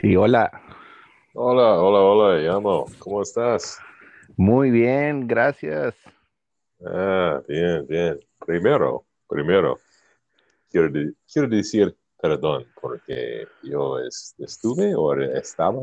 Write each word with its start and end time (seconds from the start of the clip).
Sí, 0.00 0.14
hola. 0.16 0.50
Hola, 1.34 1.80
hola, 1.82 2.00
hola, 2.00 2.36
llamo. 2.38 2.86
¿Cómo 2.98 3.22
estás? 3.22 3.78
Muy 4.36 4.70
bien, 4.70 5.26
gracias. 5.26 5.94
Ah, 6.84 7.42
bien, 7.48 7.86
bien. 7.86 8.20
Primero, 8.46 9.04
primero, 9.28 9.78
quiero, 10.70 10.88
de- 10.90 11.12
quiero 11.32 11.48
decir 11.48 11.96
perdón 12.20 12.66
porque 12.80 13.46
yo 13.62 13.98
es- 14.00 14.34
estuve 14.38 14.94
o 14.94 15.14
estaba, 15.14 15.80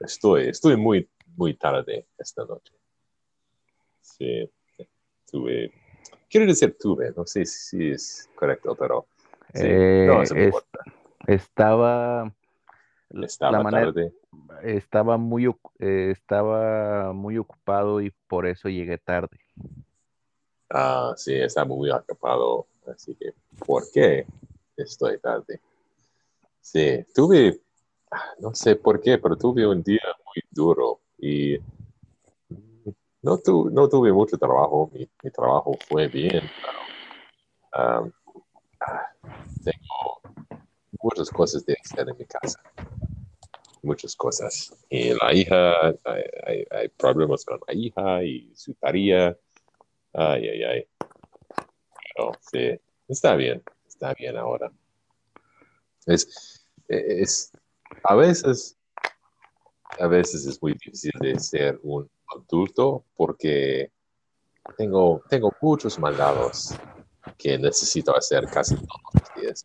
estoy, 0.00 0.48
estoy 0.48 0.76
muy, 0.76 1.08
muy 1.36 1.54
tarde 1.54 2.06
esta 2.18 2.44
noche. 2.44 2.72
Sí, 4.00 4.50
tuve, 5.30 5.72
quiero 6.30 6.46
decir 6.46 6.76
tuve, 6.78 7.12
no 7.16 7.26
sé 7.26 7.44
si 7.44 7.90
es 7.90 8.28
correcto, 8.34 8.74
pero 8.74 9.06
sí, 9.56 9.68
no, 10.04 10.20
Eh, 10.20 10.22
eso 10.22 10.34
me 10.34 10.40
es- 10.42 10.46
importa. 10.46 10.84
estaba, 11.26 12.32
la 13.10 13.26
Estaba 13.26 13.62
manera, 13.62 13.86
tarde. 13.92 14.14
estaba 14.62 15.16
muy, 15.16 15.46
eh, 15.78 16.10
estaba 16.10 17.12
muy 17.12 17.38
ocupado 17.38 18.00
y 18.00 18.12
por 18.28 18.46
eso 18.46 18.68
llegué 18.68 18.98
tarde. 18.98 19.38
Ah, 20.70 21.14
sí, 21.16 21.34
estaba 21.34 21.66
muy 21.66 21.90
ocupado, 21.90 22.66
así 22.92 23.14
que, 23.14 23.32
¿por 23.64 23.84
qué 23.92 24.26
estoy 24.76 25.18
tarde? 25.20 25.60
Sí, 26.60 27.06
tuve, 27.14 27.60
ah, 28.10 28.32
no 28.40 28.52
sé 28.54 28.74
por 28.76 29.00
qué, 29.00 29.18
pero 29.18 29.36
tuve 29.36 29.66
un 29.66 29.82
día 29.82 30.02
muy 30.24 30.42
duro 30.50 31.00
y 31.18 31.56
no, 33.22 33.38
tu- 33.38 33.70
no 33.70 33.88
tuve 33.88 34.12
mucho 34.12 34.36
trabajo. 34.38 34.90
Mi, 34.92 35.08
mi 35.22 35.30
trabajo 35.30 35.78
fue 35.88 36.08
bien, 36.08 36.52
pero 36.60 36.92
ah, 37.72 38.04
ah, 38.80 39.06
tengo 39.66 40.22
muchas 41.02 41.30
cosas 41.30 41.64
de 41.66 41.74
hacer 41.80 42.08
en 42.08 42.16
mi 42.18 42.24
casa. 42.26 42.60
Muchas 43.82 44.14
cosas. 44.16 44.72
Y 44.88 45.10
la 45.10 45.32
hija, 45.34 45.88
hay, 46.04 46.22
hay- 46.46 46.66
hay 46.70 46.88
problemas 46.88 47.44
con 47.44 47.60
la 47.66 47.74
hija 47.74 48.24
y 48.24 48.52
su 48.54 48.74
tarea. 48.74 49.36
Ay, 50.12 50.48
ay, 50.48 50.62
ay. 50.64 50.88
Pero 52.14 52.38
sí, 52.40 52.80
está 53.08 53.36
bien, 53.36 53.62
está 53.86 54.14
bien 54.14 54.36
ahora. 54.36 54.72
Es, 56.06 56.64
es, 56.88 57.52
a 58.04 58.14
veces 58.14 58.78
a 59.98 60.06
veces 60.08 60.46
es 60.46 60.60
muy 60.62 60.74
difícil 60.74 61.10
de 61.20 61.38
ser 61.38 61.80
un 61.82 62.08
adulto 62.36 63.04
porque 63.16 63.90
tengo, 64.76 65.22
tengo 65.30 65.50
muchos 65.60 65.98
mandados 65.98 66.70
que 67.36 67.58
necesito 67.58 68.16
hacer 68.16 68.46
casi 68.46 68.74
todos 68.74 69.00
los 69.14 69.42
días. 69.42 69.64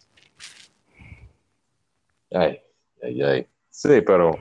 Ay, 2.31 2.61
ay, 3.01 3.21
ay. 3.21 3.47
Sí, 3.69 4.01
pero 4.01 4.31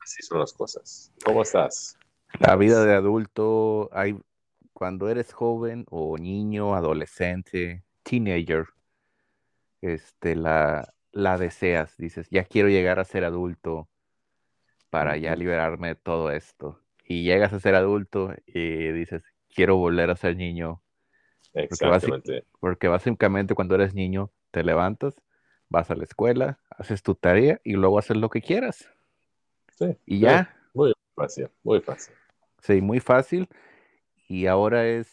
así 0.00 0.22
son 0.22 0.40
las 0.40 0.52
cosas. 0.52 1.12
¿Cómo 1.24 1.42
estás? 1.42 1.98
La 2.40 2.56
vida 2.56 2.84
de 2.84 2.94
adulto, 2.94 3.90
hay, 3.92 4.18
cuando 4.72 5.08
eres 5.08 5.32
joven 5.32 5.84
o 5.90 6.16
niño, 6.18 6.74
adolescente, 6.74 7.84
teenager, 8.02 8.66
este, 9.80 10.34
la, 10.34 10.94
la 11.12 11.38
deseas, 11.38 11.96
dices, 11.98 12.28
ya 12.30 12.44
quiero 12.44 12.68
llegar 12.68 12.98
a 12.98 13.04
ser 13.04 13.24
adulto 13.24 13.88
para 14.90 15.16
ya 15.16 15.36
liberarme 15.36 15.88
de 15.88 15.94
todo 15.96 16.30
esto. 16.30 16.80
Y 17.04 17.24
llegas 17.24 17.52
a 17.52 17.60
ser 17.60 17.74
adulto 17.74 18.32
y 18.46 18.92
dices, 18.92 19.22
quiero 19.54 19.76
volver 19.76 20.10
a 20.10 20.16
ser 20.16 20.36
niño 20.36 20.82
Exactamente. 21.54 22.44
porque 22.60 22.88
básicamente 22.88 23.54
cuando 23.54 23.74
eres 23.74 23.94
niño 23.94 24.30
te 24.50 24.62
levantas, 24.62 25.20
vas 25.68 25.90
a 25.90 25.94
la 25.94 26.04
escuela, 26.04 26.60
haces 26.70 27.02
tu 27.02 27.14
tarea 27.14 27.60
y 27.64 27.72
luego 27.72 27.98
haces 27.98 28.16
lo 28.16 28.28
que 28.30 28.42
quieras. 28.42 28.88
Sí, 29.70 29.96
Y 30.06 30.16
sí. 30.16 30.20
ya, 30.22 30.54
Muy 30.74 30.92
fácil, 31.14 31.48
muy 31.62 31.80
fácil. 31.80 32.14
sí, 32.60 32.80
muy 32.80 33.00
fácil. 33.00 33.48
Y 34.28 34.46
ahora 34.46 34.86
es, 34.86 35.10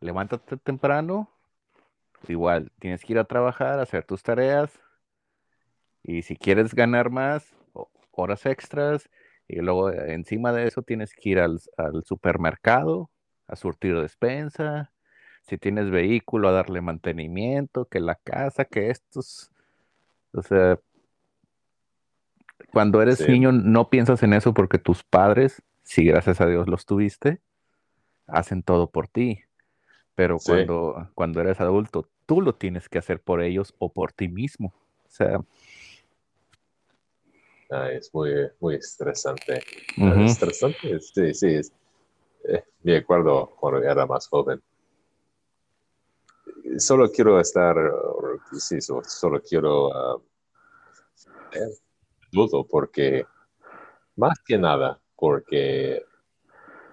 levántate 0.00 0.56
temprano, 0.56 1.30
igual, 2.28 2.70
tienes 2.78 3.04
que 3.04 3.14
ir 3.14 3.18
a 3.18 3.24
trabajar, 3.24 3.78
hacer 3.80 4.04
tus 4.04 4.22
tareas. 4.22 4.78
Y 6.02 6.22
si 6.22 6.36
quieres 6.36 6.74
ganar 6.74 7.10
más, 7.10 7.54
horas 8.12 8.46
extras. 8.46 9.08
Y 9.46 9.56
luego 9.56 9.90
eh, 9.90 10.12
encima 10.14 10.52
de 10.52 10.66
eso 10.66 10.82
tienes 10.82 11.14
que 11.14 11.30
ir 11.30 11.38
al, 11.38 11.58
al 11.76 12.04
supermercado 12.04 13.10
a 13.46 13.56
surtir 13.56 13.98
despensa. 14.00 14.92
Si 15.48 15.58
tienes 15.58 15.90
vehículo, 15.90 16.48
a 16.48 16.52
darle 16.52 16.80
mantenimiento, 16.80 17.86
que 17.86 18.00
la 18.00 18.14
casa, 18.16 18.64
que 18.64 18.90
estos. 18.90 19.50
O 20.32 20.42
sea, 20.42 20.78
cuando 22.72 23.00
eres 23.00 23.18
Sí, 23.18 23.32
niño 23.32 23.52
no 23.52 23.88
piensas 23.88 24.22
en 24.22 24.34
eso 24.34 24.52
porque 24.52 24.78
tus 24.78 25.02
padres, 25.02 25.62
si 25.82 26.04
gracias 26.04 26.40
a 26.40 26.46
Dios 26.46 26.68
los 26.68 26.84
tuviste, 26.84 27.40
hacen 28.26 28.62
todo 28.62 28.90
por 28.90 29.08
ti. 29.08 29.40
Pero 30.14 30.38
sí. 30.38 30.52
cuando, 30.52 31.10
cuando 31.14 31.40
eres 31.40 31.60
adulto, 31.60 32.08
tú 32.26 32.42
lo 32.42 32.54
tienes 32.54 32.88
que 32.88 32.98
hacer 32.98 33.20
por 33.20 33.40
ellos 33.40 33.74
o 33.78 33.92
por 33.92 34.12
ti 34.12 34.28
mismo. 34.28 34.74
O 35.06 35.10
sea, 35.10 35.40
Ah, 37.70 37.90
es 37.92 38.12
muy, 38.14 38.30
muy 38.60 38.76
estresante. 38.76 39.62
Estresante, 40.24 41.00
sí, 41.00 41.34
sí. 41.34 41.54
Es, 41.54 41.72
eh, 42.44 42.64
me 42.82 42.96
acuerdo 42.96 43.54
cuando 43.60 43.82
era 43.82 44.06
más 44.06 44.26
joven. 44.26 44.62
Solo 46.76 47.10
quiero 47.10 47.40
estar, 47.40 47.76
uh, 47.76 48.38
sí, 48.58 48.80
so- 48.80 49.02
solo 49.04 49.40
quiero 49.42 49.88
uh, 50.16 50.22
adulto 52.32 52.64
porque, 52.66 53.26
más 54.16 54.38
que 54.46 54.58
nada, 54.58 55.00
porque 55.16 56.04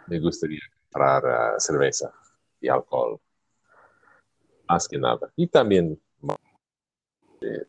me 0.08 0.20
gustaría 0.20 0.60
comprar 0.92 1.26
uh, 1.56 1.60
cerveza 1.60 2.14
y 2.62 2.68
alcohol, 2.70 3.20
más 4.68 4.88
que 4.88 4.98
nada. 4.98 5.32
Y 5.36 5.48
también, 5.48 6.00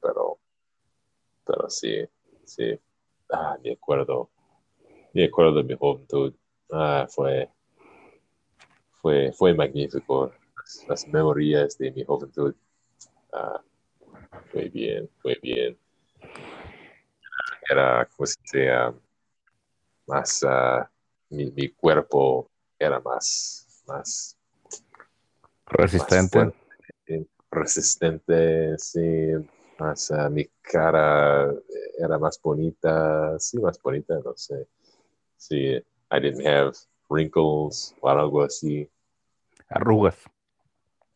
pero, 0.00 0.38
pero 1.44 1.68
sí, 1.70 2.04
sí. 2.44 2.78
Ah, 3.30 3.56
me 3.62 3.72
acuerdo, 3.72 4.30
me 5.14 5.24
acuerdo 5.26 5.54
de 5.56 5.64
mi 5.64 5.76
juventud. 5.76 6.34
Ah, 6.72 7.06
fue, 7.08 7.50
fue, 9.00 9.32
fue 9.32 9.54
magnífico. 9.54 10.32
Las, 10.88 11.06
memorias 11.06 11.78
de 11.78 11.92
mi 11.92 12.04
juventud. 12.04 12.54
Ah, 13.32 13.62
fue 14.50 14.68
bien, 14.68 15.08
fue 15.22 15.38
bien. 15.40 15.78
Era, 17.70 18.06
como 18.06 18.26
se 18.26 18.34
dice, 18.42 18.70
ah, 18.70 18.94
más, 20.06 20.44
ah, 20.44 20.90
mi, 21.30 21.50
mi 21.52 21.68
cuerpo 21.68 22.50
era 22.78 22.98
más, 23.00 23.82
más, 23.86 24.36
más 24.90 25.56
Resistente. 25.66 26.38
fuerte, 26.38 27.28
resistente, 27.50 28.78
sí, 28.78 29.32
más, 29.78 30.10
ah, 30.10 30.28
mi 30.28 30.46
cara 30.62 31.52
era 31.98 32.18
más 32.18 32.40
bonita, 32.42 33.38
sí, 33.38 33.58
más 33.58 33.80
bonita, 33.80 34.18
no 34.24 34.36
sé, 34.36 34.66
sí, 35.36 35.76
I 36.10 36.20
didn't 36.20 36.46
have 36.46 36.72
wrinkles 37.08 37.94
o 38.00 38.08
algo 38.08 38.42
así, 38.42 38.88
Arrugas, 39.68 40.28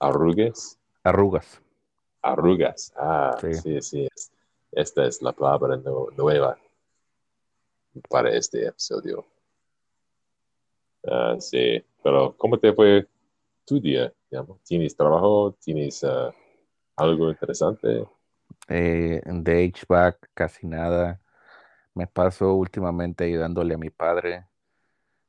arrugas, 0.00 0.78
arrugas. 1.04 1.60
arrugas, 2.22 2.92
ah, 2.96 3.36
Sí. 3.40 3.54
sí, 3.54 3.82
sí, 3.82 4.08
es- 4.14 4.32
esta 4.72 5.04
es 5.04 5.20
la 5.22 5.32
palabra 5.32 5.76
nu- 5.76 6.08
nueva 6.16 6.58
para 8.08 8.30
este 8.30 8.66
episodio. 8.66 9.24
Ah, 11.06 11.36
sí, 11.38 11.82
pero 12.02 12.36
¿cómo 12.36 12.58
te 12.58 12.72
fue 12.72 13.08
tu 13.64 13.80
día? 13.80 14.12
digamos? 14.30 14.60
¿Tienes 14.62 14.96
trabajo? 14.96 15.56
¿Tienes 15.60 16.04
ah, 16.04 16.32
algo 16.96 17.30
interesante 17.30 18.04
Eh, 18.68 19.20
de 19.24 19.72
HVAC 19.72 20.30
casi 20.34 20.66
nada. 20.66 21.20
Me 21.94 22.06
paso 22.06 22.54
últimamente 22.54 23.24
ayudándole 23.24 23.74
a 23.74 23.78
mi 23.78 23.90
padre. 23.90 24.46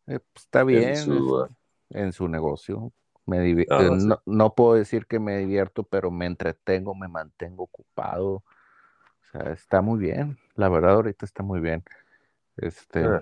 Eh, 0.07 0.19
pues, 0.19 0.45
está 0.45 0.61
en 0.61 0.67
bien 0.67 0.89
es- 0.89 1.03
su... 1.03 1.41
ah, 1.41 1.49
en 1.89 2.13
su 2.13 2.27
negocio. 2.27 2.91
Me 3.25 3.39
divi- 3.39 3.67
ah, 3.69 3.81
eh, 3.81 3.89
no 3.89 3.95
no, 3.95 4.21
no 4.25 4.55
puedo 4.55 4.73
decir 4.75 5.05
que 5.05 5.19
me 5.19 5.37
divierto, 5.37 5.83
pero 5.83 6.11
me 6.11 6.25
entretengo, 6.25 6.95
me 6.95 7.07
mantengo 7.07 7.63
ocupado. 7.63 8.29
O 8.33 8.43
sea, 9.31 9.53
está 9.53 9.81
muy 9.81 9.99
bien. 9.99 10.37
La 10.55 10.69
verdad, 10.69 10.95
ahorita 10.95 11.25
está 11.25 11.43
muy 11.43 11.59
bien. 11.59 11.83
Este, 12.57 13.03
Ah, 13.03 13.21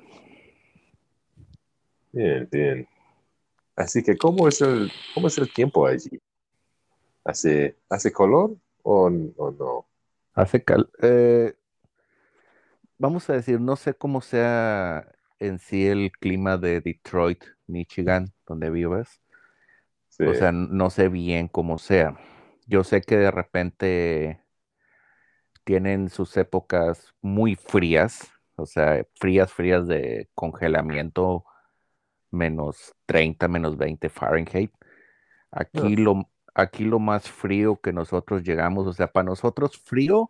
bien, 2.12 2.48
bien. 2.51 2.88
Así 3.75 4.04
que, 4.04 4.18
¿cómo 4.18 4.48
es 4.48 4.62
el, 4.62 4.90
cómo 5.13 5.28
es 5.28 5.38
el 5.38 5.51
tiempo 5.51 5.86
allí? 5.88 6.10
¿Hace, 7.24 7.78
hace 7.90 8.12
color 8.12 8.56
o, 8.84 9.06
o 9.38 9.52
no? 9.52 9.86
hace 10.34 10.63
cal- 10.63 10.90
eh, 11.02 11.54
vamos 12.98 13.30
a 13.30 13.34
decir, 13.34 13.60
no 13.62 13.75
sé 13.75 13.94
cómo 13.94 14.22
sea 14.22 15.07
en 15.40 15.60
sí 15.60 15.88
el 15.88 16.12
clima 16.12 16.57
de 16.57 16.81
Detroit, 16.81 17.44
Michigan, 17.68 18.34
donde 18.48 18.69
vives. 18.69 19.22
Sí, 20.19 20.25
O 20.25 20.33
sea, 20.33 20.51
no 20.51 20.89
sé 20.89 21.07
bien 21.07 21.48
cómo 21.48 21.77
sea. 21.77 22.18
Yo 22.68 22.83
sé 22.83 23.01
que 23.01 23.16
de 23.18 23.31
repente 23.31 24.44
tienen 25.63 26.10
sus 26.10 26.36
épocas 26.36 27.13
muy 27.21 27.56
frías, 27.56 28.30
o 28.57 28.66
sea, 28.66 29.06
frías, 29.16 29.54
frías 29.54 29.88
de 29.88 30.30
congelamiento, 30.36 31.45
menos 32.31 32.94
30, 33.06 33.48
menos 33.48 33.77
20 33.77 34.10
Fahrenheit. 34.10 34.74
Aquí 35.51 35.95
lo, 35.95 36.30
aquí 36.54 36.83
lo 36.83 37.00
más 37.00 37.30
frío 37.30 37.80
que 37.80 37.94
nosotros 37.94 38.44
llegamos, 38.44 38.88
o 38.88 38.94
sea, 38.94 39.07
para 39.07 39.24
nosotros 39.24 39.77
frío 39.77 40.30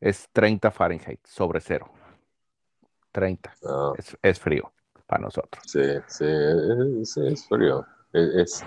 es 0.00 0.28
30 0.32 0.72
Fahrenheit 0.72 1.24
sobre 1.24 1.60
cero. 1.60 1.92
30 3.12 3.54
ah, 3.64 3.92
es, 3.96 4.18
es 4.20 4.40
frío 4.40 4.72
para 5.06 5.22
nosotros. 5.22 5.62
sí, 5.64 5.80
sí, 6.08 6.24
es, 7.00 7.16
es 7.16 7.46
frío. 7.46 7.86
Es, 8.14 8.28
es- 8.34 8.64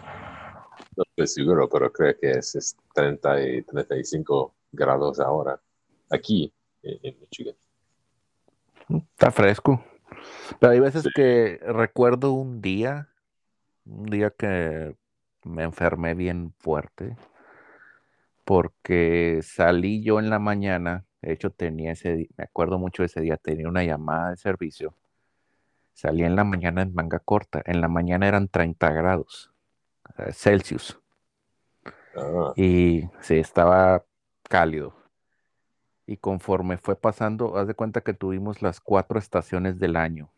no 0.95 1.03
estoy 1.07 1.27
seguro, 1.27 1.69
pero 1.69 1.91
creo 1.91 2.15
que 2.19 2.31
es, 2.31 2.55
es 2.55 2.77
30 2.93 3.41
y 3.41 3.63
35 3.63 4.55
grados 4.71 5.19
ahora, 5.19 5.59
aquí 6.09 6.53
en, 6.83 6.99
en 7.03 7.19
Michigan. 7.19 7.55
Está 8.89 9.31
fresco. 9.31 9.83
Pero 10.59 10.73
hay 10.73 10.79
veces 10.79 11.03
Sí, 11.03 11.09
que 11.09 11.59
recuerdo 11.63 12.33
un 12.33 12.61
día, 12.61 13.09
un 13.85 14.05
día 14.05 14.31
que 14.31 14.95
me 15.43 15.63
enfermé 15.63 16.15
bien 16.15 16.53
fuerte, 16.59 17.17
porque 18.45 19.41
salí 19.43 20.03
yo 20.03 20.19
en 20.19 20.29
la 20.29 20.39
mañana, 20.39 21.05
de 21.21 21.33
hecho 21.33 21.51
tenía 21.51 21.91
ese, 21.91 22.29
me 22.37 22.45
acuerdo 22.45 22.79
mucho 22.79 23.03
de 23.03 23.07
ese 23.07 23.21
día, 23.21 23.37
tenía 23.37 23.67
una 23.67 23.83
llamada 23.83 24.31
de 24.31 24.37
servicio, 24.37 24.93
salí 25.97 26.23
en 26.23 26.35
la 26.35 26.43
mañana 26.43 26.83
en 26.83 26.93
manga 26.93 27.17
corta, 27.17 27.63
en 27.65 27.81
la 27.81 27.87
mañana 27.87 28.27
eran 28.27 28.49
30 28.49 28.91
grados 28.91 29.51
eh, 30.19 30.31
Celsius 30.31 30.99
ah, 32.15 32.53
y 32.55 33.09
sí, 33.19 33.37
estaba 33.37 34.05
cálido. 34.43 34.93
Y 36.05 36.17
conforme 36.17 36.77
fue 36.77 36.95
pasando, 36.95 37.57
haz 37.57 37.67
de 37.67 37.73
cuenta 37.73 38.01
que 38.01 38.13
tuvimos 38.13 38.61
las 38.61 38.79
cuatro 38.79 39.17
estaciones 39.17 39.79
del 39.79 39.95
año 39.95 40.29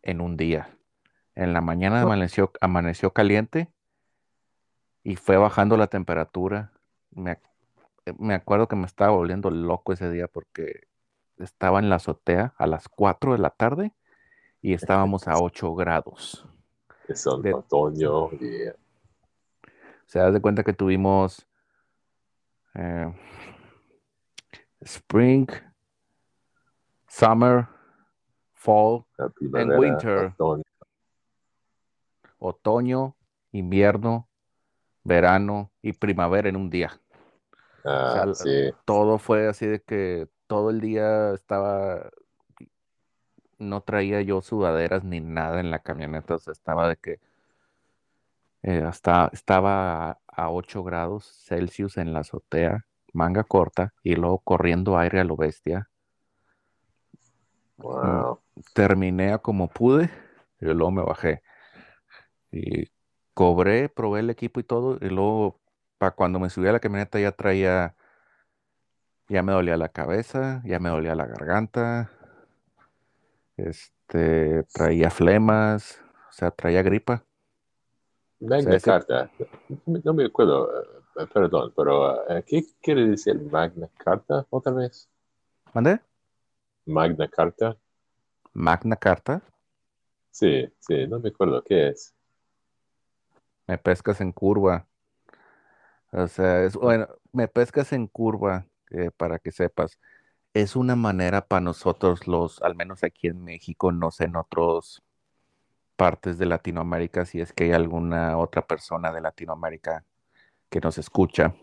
en 0.00 0.22
un 0.22 0.38
día. 0.38 0.74
En 1.34 1.52
la 1.52 1.60
mañana 1.60 1.98
ah, 1.98 2.04
amaneció, 2.04 2.50
amaneció 2.62 3.12
caliente 3.12 3.68
y 5.04 5.16
fue 5.16 5.36
bajando 5.36 5.76
la 5.76 5.88
temperatura. 5.88 6.72
Me, 7.10 7.38
me 8.18 8.32
acuerdo 8.32 8.66
que 8.66 8.76
me 8.76 8.86
estaba 8.86 9.10
volviendo 9.10 9.50
loco 9.50 9.92
ese 9.92 10.10
día 10.10 10.26
porque 10.26 10.88
estaba 11.36 11.80
en 11.80 11.90
la 11.90 11.96
azotea 11.96 12.54
a 12.56 12.66
las 12.66 12.88
4 12.88 13.32
de 13.32 13.38
la 13.38 13.50
tarde 13.50 13.92
y 14.66 14.74
estábamos 14.74 15.28
a 15.28 15.38
8 15.38 15.76
grados. 15.76 16.44
De, 17.40 17.54
o 17.54 17.58
otoño 17.58 18.32
y 18.32 18.68
sea, 20.06 20.26
haz 20.26 20.32
de 20.32 20.40
cuenta 20.40 20.64
que 20.64 20.72
tuvimos 20.72 21.46
eh, 22.74 23.14
spring, 24.80 25.46
summer, 27.06 27.68
fall 28.54 29.04
and 29.54 29.78
winter, 29.78 30.34
otoño. 30.36 30.64
otoño, 32.38 33.16
invierno, 33.52 34.28
verano 35.04 35.70
y 35.80 35.92
primavera 35.92 36.48
en 36.48 36.56
un 36.56 36.70
día. 36.70 36.90
O 37.84 38.12
sea, 38.12 38.22
Ah, 38.22 38.34
sí, 38.34 38.72
todo 38.84 39.18
fue 39.20 39.46
así 39.46 39.64
de 39.64 39.80
que 39.80 40.28
todo 40.48 40.70
el 40.70 40.80
día 40.80 41.34
estaba, 41.34 42.10
no 43.58 43.82
traía 43.82 44.20
yo 44.22 44.40
sudaderas 44.42 45.04
ni 45.04 45.20
nada 45.20 45.60
en 45.60 45.70
la 45.70 45.80
camioneta, 45.80 46.34
o 46.34 46.38
sea, 46.38 46.52
estaba 46.52 46.88
de 46.88 46.96
que 46.96 47.20
eh, 48.62 48.82
hasta 48.82 49.30
estaba 49.32 50.10
a, 50.10 50.18
a 50.28 50.50
8 50.50 50.82
grados 50.82 51.24
Celsius 51.46 51.96
en 51.98 52.12
la 52.12 52.20
azotea, 52.20 52.86
manga 53.12 53.44
corta, 53.44 53.94
y 54.02 54.16
luego 54.16 54.38
corriendo 54.38 54.98
aire 54.98 55.20
a 55.20 55.24
lo 55.24 55.36
bestia. 55.36 55.88
Mm, 57.78 57.82
wow. 57.82 58.40
Terminé 58.74 59.32
a 59.32 59.38
como 59.38 59.68
pude 59.68 60.10
y 60.60 60.66
luego 60.66 60.90
me 60.90 61.02
bajé. 61.02 61.42
Y 62.50 62.90
cobré, 63.34 63.88
probé 63.88 64.20
el 64.20 64.30
equipo 64.30 64.60
y 64.60 64.64
todo, 64.64 64.98
y 65.00 65.10
luego 65.10 65.60
para 65.98 66.12
cuando 66.12 66.38
me 66.40 66.50
subí 66.50 66.68
a 66.68 66.72
la 66.72 66.80
camioneta 66.80 67.20
ya 67.20 67.32
traía, 67.32 67.94
ya 69.28 69.42
me 69.42 69.52
dolía 69.52 69.76
la 69.76 69.90
cabeza, 69.90 70.62
ya 70.64 70.78
me 70.78 70.88
dolía 70.88 71.14
la 71.14 71.26
garganta, 71.26 72.10
este, 73.56 74.64
traía 74.72 75.10
flemas, 75.10 76.00
o 76.28 76.32
sea, 76.32 76.50
traía 76.50 76.82
gripa. 76.82 77.24
O 78.40 78.48
sea, 78.48 78.58
Magna 78.58 78.80
Carta, 78.80 79.30
no, 79.86 80.14
me 80.14 80.26
acuerdo, 80.26 80.70
eh, 81.18 81.26
perdón, 81.32 81.72
pero 81.74 82.28
eh, 82.30 82.44
¿qué 82.46 82.64
quiere 82.82 83.06
decir 83.06 83.40
Magna 83.50 83.88
Carta 83.96 84.46
otra 84.50 84.72
vez? 84.72 85.08
¿mandé? 85.72 86.00
Magna 86.84 87.28
Carta, 87.28 87.76
Magna 88.52 88.96
Carta, 88.96 89.42
sí, 90.30 90.68
sí, 90.78 91.06
no 91.06 91.18
me 91.18 91.30
acuerdo 91.30 91.62
qué 91.64 91.88
es. 91.88 92.14
me 93.66 93.78
pescas 93.78 94.20
en 94.20 94.32
curva. 94.32 94.86
O 96.12 96.28
sea, 96.28 96.62
es, 96.64 96.74
bueno, 96.74 97.08
me 97.32 97.48
pescas 97.48 97.92
en 97.92 98.06
curva, 98.06 98.66
eh, 98.90 99.10
para 99.16 99.38
que 99.38 99.50
sepas. 99.52 99.98
Es 100.56 100.74
una 100.74 100.96
manera 100.96 101.46
para 101.46 101.60
nosotros 101.60 102.26
los, 102.26 102.62
al 102.62 102.74
menos 102.74 103.04
aquí 103.04 103.26
en 103.26 103.44
México, 103.44 103.92
no 103.92 104.10
sé, 104.10 104.24
en 104.24 104.36
otras 104.36 105.02
partes 105.96 106.38
de 106.38 106.46
Latinoamérica, 106.46 107.26
si 107.26 107.42
es 107.42 107.52
que 107.52 107.64
hay 107.64 107.72
alguna 107.72 108.38
otra 108.38 108.66
persona 108.66 109.12
de 109.12 109.20
Latinoamérica 109.20 110.02
que 110.70 110.80
nos 110.80 110.96
escucha. 110.96 111.54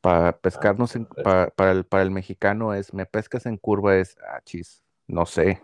Para 0.00 0.30
Ah, 0.30 0.32
pescarnos, 0.32 0.96
en- 0.96 1.06
eh, 1.16 1.22
pa- 1.22 1.50
para 1.54 1.70
el, 1.70 1.84
para 1.84 2.02
el 2.02 2.10
mexicano 2.10 2.74
es, 2.74 2.92
me 2.92 3.06
pescas 3.06 3.46
en 3.46 3.56
curva 3.56 3.94
es, 3.94 4.16
ah, 4.28 4.40
chis, 4.42 4.82
no 5.06 5.24
sé, 5.24 5.62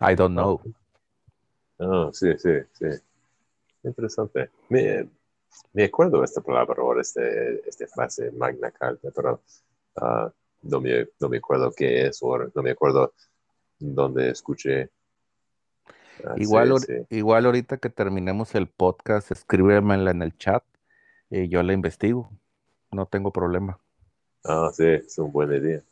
I 0.00 0.16
don't 0.16 0.36
oh, 0.40 0.58
know. 0.58 0.74
oh, 1.78 2.12
sí, 2.12 2.36
sí, 2.36 2.50
sí, 2.72 2.86
interesante. 3.84 4.50
Me, 4.70 5.08
me 5.72 5.84
acuerdo 5.84 6.18
de 6.18 6.24
esta 6.24 6.40
palabra 6.40 6.82
ahora, 6.82 7.00
este, 7.00 7.62
esta 7.68 7.86
frase 7.86 8.32
Magna 8.32 8.72
Carta, 8.72 9.08
pero 9.14 9.40
ah, 10.00 10.32
no 10.62 10.80
me, 10.80 11.08
no 11.20 11.28
me 11.28 11.38
acuerdo 11.38 11.72
qué 11.76 12.06
es, 12.06 12.18
o 12.22 12.38
no 12.38 12.62
me 12.62 12.70
acuerdo 12.70 13.14
dónde 13.78 14.30
escuché. 14.30 14.90
Ah, 16.24 16.34
Igual, 16.36 16.68
sí, 16.68 16.72
ahor- 16.72 16.86
sí. 17.08 17.16
igual 17.16 17.46
ahorita 17.46 17.76
que 17.78 17.90
terminemos 17.90 18.54
el 18.54 18.66
podcast, 18.68 19.30
escríbemela 19.30 20.10
en 20.10 20.22
el 20.22 20.36
chat 20.36 20.64
y 21.30 21.48
yo 21.48 21.62
la 21.62 21.72
investigo. 21.72 22.30
No 22.90 23.06
tengo 23.06 23.32
problema. 23.32 23.78
Ah, 24.44 24.70
sí, 24.72 24.84
es 24.86 25.18
un 25.18 25.30
buen 25.30 25.50
día. 25.62 25.82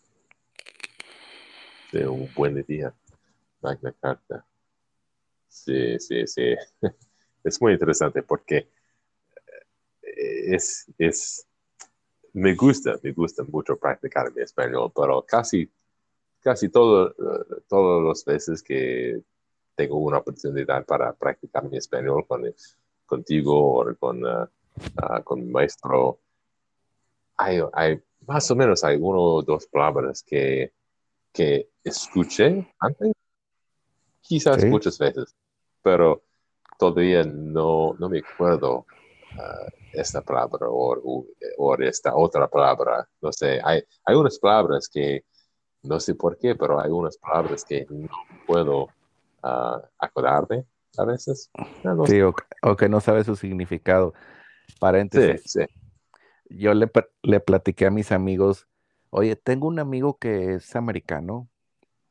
Sí, 1.92 1.98
un 1.98 2.28
buen 2.34 2.62
día. 2.64 2.92
Magna 3.60 3.92
Carta. 4.00 4.44
Sí, 5.48 5.98
sí, 5.98 6.26
sí. 6.26 6.54
Es 7.44 7.62
muy 7.62 7.74
interesante 7.74 8.24
porque 8.24 8.68
es, 10.02 10.86
es, 10.98 11.46
me 12.36 12.54
gusta, 12.54 12.98
me 13.02 13.12
gusta 13.12 13.42
mucho 13.44 13.78
practicar 13.78 14.30
mi 14.34 14.42
español, 14.42 14.92
pero 14.94 15.24
casi, 15.24 15.70
casi 16.40 16.68
todo, 16.68 17.08
eh, 17.08 17.62
todas 17.66 18.06
las 18.06 18.24
veces 18.26 18.62
que 18.62 19.22
tengo 19.74 19.96
una 19.96 20.18
oportunidad 20.18 20.84
para 20.84 21.14
practicar 21.14 21.64
mi 21.64 21.78
español 21.78 22.26
con, 22.26 22.42
contigo 23.06 23.80
o 23.80 23.96
con, 23.96 24.26
ah, 24.26 24.50
ah, 24.96 25.22
con 25.22 25.46
mi 25.46 25.50
maestro, 25.50 26.18
hay, 27.38 27.60
hay 27.72 28.02
más 28.26 28.50
o 28.50 28.56
menos 28.56 28.84
hay 28.84 28.96
uno 29.00 29.18
o 29.18 29.42
dos 29.42 29.66
palabras 29.66 30.22
que, 30.22 30.72
que 31.32 31.70
escuché 31.82 32.70
antes, 32.78 33.12
quizás 34.20 34.60
Sí, 34.60 34.66
muchas 34.66 34.98
veces, 34.98 35.34
pero 35.82 36.22
todavía 36.78 37.24
no, 37.24 37.96
no 37.98 38.10
me 38.10 38.18
acuerdo 38.18 38.84
ah, 39.38 39.66
esta 39.92 40.22
palabra 40.22 40.66
o, 40.68 41.26
esta 41.80 42.14
otra 42.16 42.48
palabra. 42.48 43.08
No 43.20 43.32
sé, 43.32 43.60
hay, 43.62 43.82
hay 44.04 44.16
unas 44.16 44.38
palabras 44.38 44.88
que 44.92 45.24
no 45.82 46.00
sé 46.00 46.14
por 46.14 46.38
qué, 46.38 46.54
pero 46.54 46.80
hay 46.80 46.90
unas 46.90 47.16
palabras 47.18 47.64
que 47.64 47.86
no 47.88 48.08
puedo 48.46 48.88
ah, 49.42 49.80
acordarme 49.98 50.64
a 50.98 51.04
veces. 51.04 51.50
Ah, 51.54 51.94
no 51.94 52.06
sí, 52.06 52.20
o, 52.20 52.34
o 52.62 52.76
que 52.76 52.88
no 52.88 53.00
sabe 53.00 53.24
su 53.24 53.36
significado. 53.36 54.12
Paréntesis, 54.80 55.52
sí. 55.52 55.60
yo 56.50 56.74
le, 56.74 56.90
le 57.22 57.40
platiqué 57.40 57.86
a 57.86 57.90
mis 57.90 58.12
amigos, 58.12 58.66
oye, 59.10 59.36
tengo 59.36 59.68
un 59.68 59.78
amigo 59.78 60.18
que 60.18 60.54
es 60.54 60.74
americano, 60.74 61.48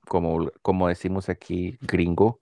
como, 0.07 0.49
como 0.61 0.87
decimos 0.87 1.29
aquí, 1.29 1.77
gringo, 1.81 2.39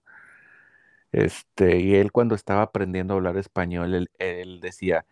este, 1.14 1.78
y 1.78 1.94
él 1.94 2.12
cuando 2.12 2.34
estaba 2.34 2.62
aprendiendo 2.62 3.14
a 3.14 3.16
hablar 3.16 3.36
español, 3.36 3.94
él, 3.94 4.10
él 4.18 4.60
decía, 4.60 5.04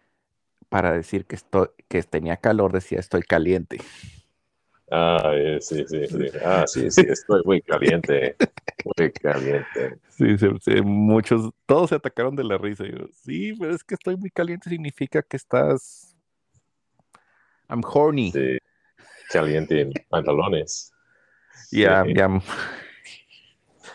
para 0.68 0.92
decir 0.92 1.26
que, 1.26 1.37
estoy, 1.37 1.68
que 1.88 2.02
tenía 2.02 2.37
calor, 2.37 2.73
decía, 2.73 2.99
estoy 2.99 3.23
caliente. 3.23 3.78
Ah, 4.90 5.32
eh, 5.35 5.59
sí, 5.61 5.85
sí, 5.87 6.06
sí. 6.06 6.28
Ah, 6.44 6.64
sí, 6.66 6.90
sí, 6.90 7.02
estoy 7.09 7.42
muy 7.44 7.62
caliente. 7.62 8.37
Muy 8.99 9.11
caliente. 9.12 9.99
Sí, 10.09 10.37
se- 10.37 10.59
se- 10.61 10.82
muchos, 10.82 11.50
todos 11.66 11.90
se 11.90 11.94
atacaron 11.97 12.37
de 12.37 12.44
la 12.44 12.59
risa. 12.59 12.85
yo, 12.85 13.06
sí, 13.12 13.54
pero 13.59 13.75
es 13.75 13.82
que 13.85 13.94
estoy 13.94 14.16
muy 14.16 14.30
caliente 14.30 14.68
significa 14.68 15.23
que 15.23 15.37
estás 15.37 16.14
I'm 17.71 17.82
horny. 17.85 18.32
Sí. 18.32 18.59
Caliente 19.30 19.80
en 19.80 19.92
pantalones. 20.11 20.92
Ya, 21.71 22.04
Sí. 22.04 22.14
ya. 22.14 22.28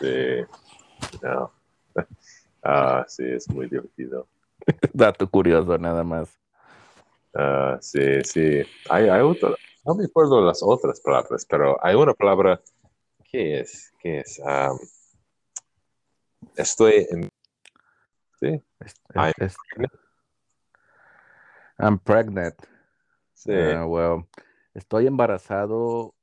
Sí. 0.00 0.44
No. 1.22 1.52
Ah, 2.62 3.04
sí, 3.08 3.24
es 3.24 3.48
muy 3.50 3.68
divertido. 3.68 4.26
Dato 4.92 5.28
curioso, 5.28 5.78
nada 5.78 6.04
más. 6.04 6.38
Ah, 7.34 7.78
sí, 7.80 8.22
sí. 8.24 8.62
Hay, 8.90 9.08
hay 9.08 9.20
otra, 9.22 9.50
no 9.84 9.94
me 9.94 10.04
acuerdo 10.04 10.40
las 10.44 10.60
otras 10.62 11.00
palabras, 11.00 11.46
pero 11.48 11.76
hay 11.84 11.94
una 11.94 12.14
palabra, 12.14 12.60
¿qué 13.30 13.60
es? 13.60 13.92
¿Qué 14.00 14.20
es? 14.20 14.40
Ah, 14.44 14.70
estoy 16.56 17.06
en... 17.10 17.28
Sí, 18.40 18.62
Es- 18.80 18.94
I'm 21.78 21.98
pregnant. 21.98 22.56
sí, 23.34 23.52
Ah, 23.52 23.86
well, 23.86 24.26
estoy 24.74 25.06
embarazado 25.06 26.14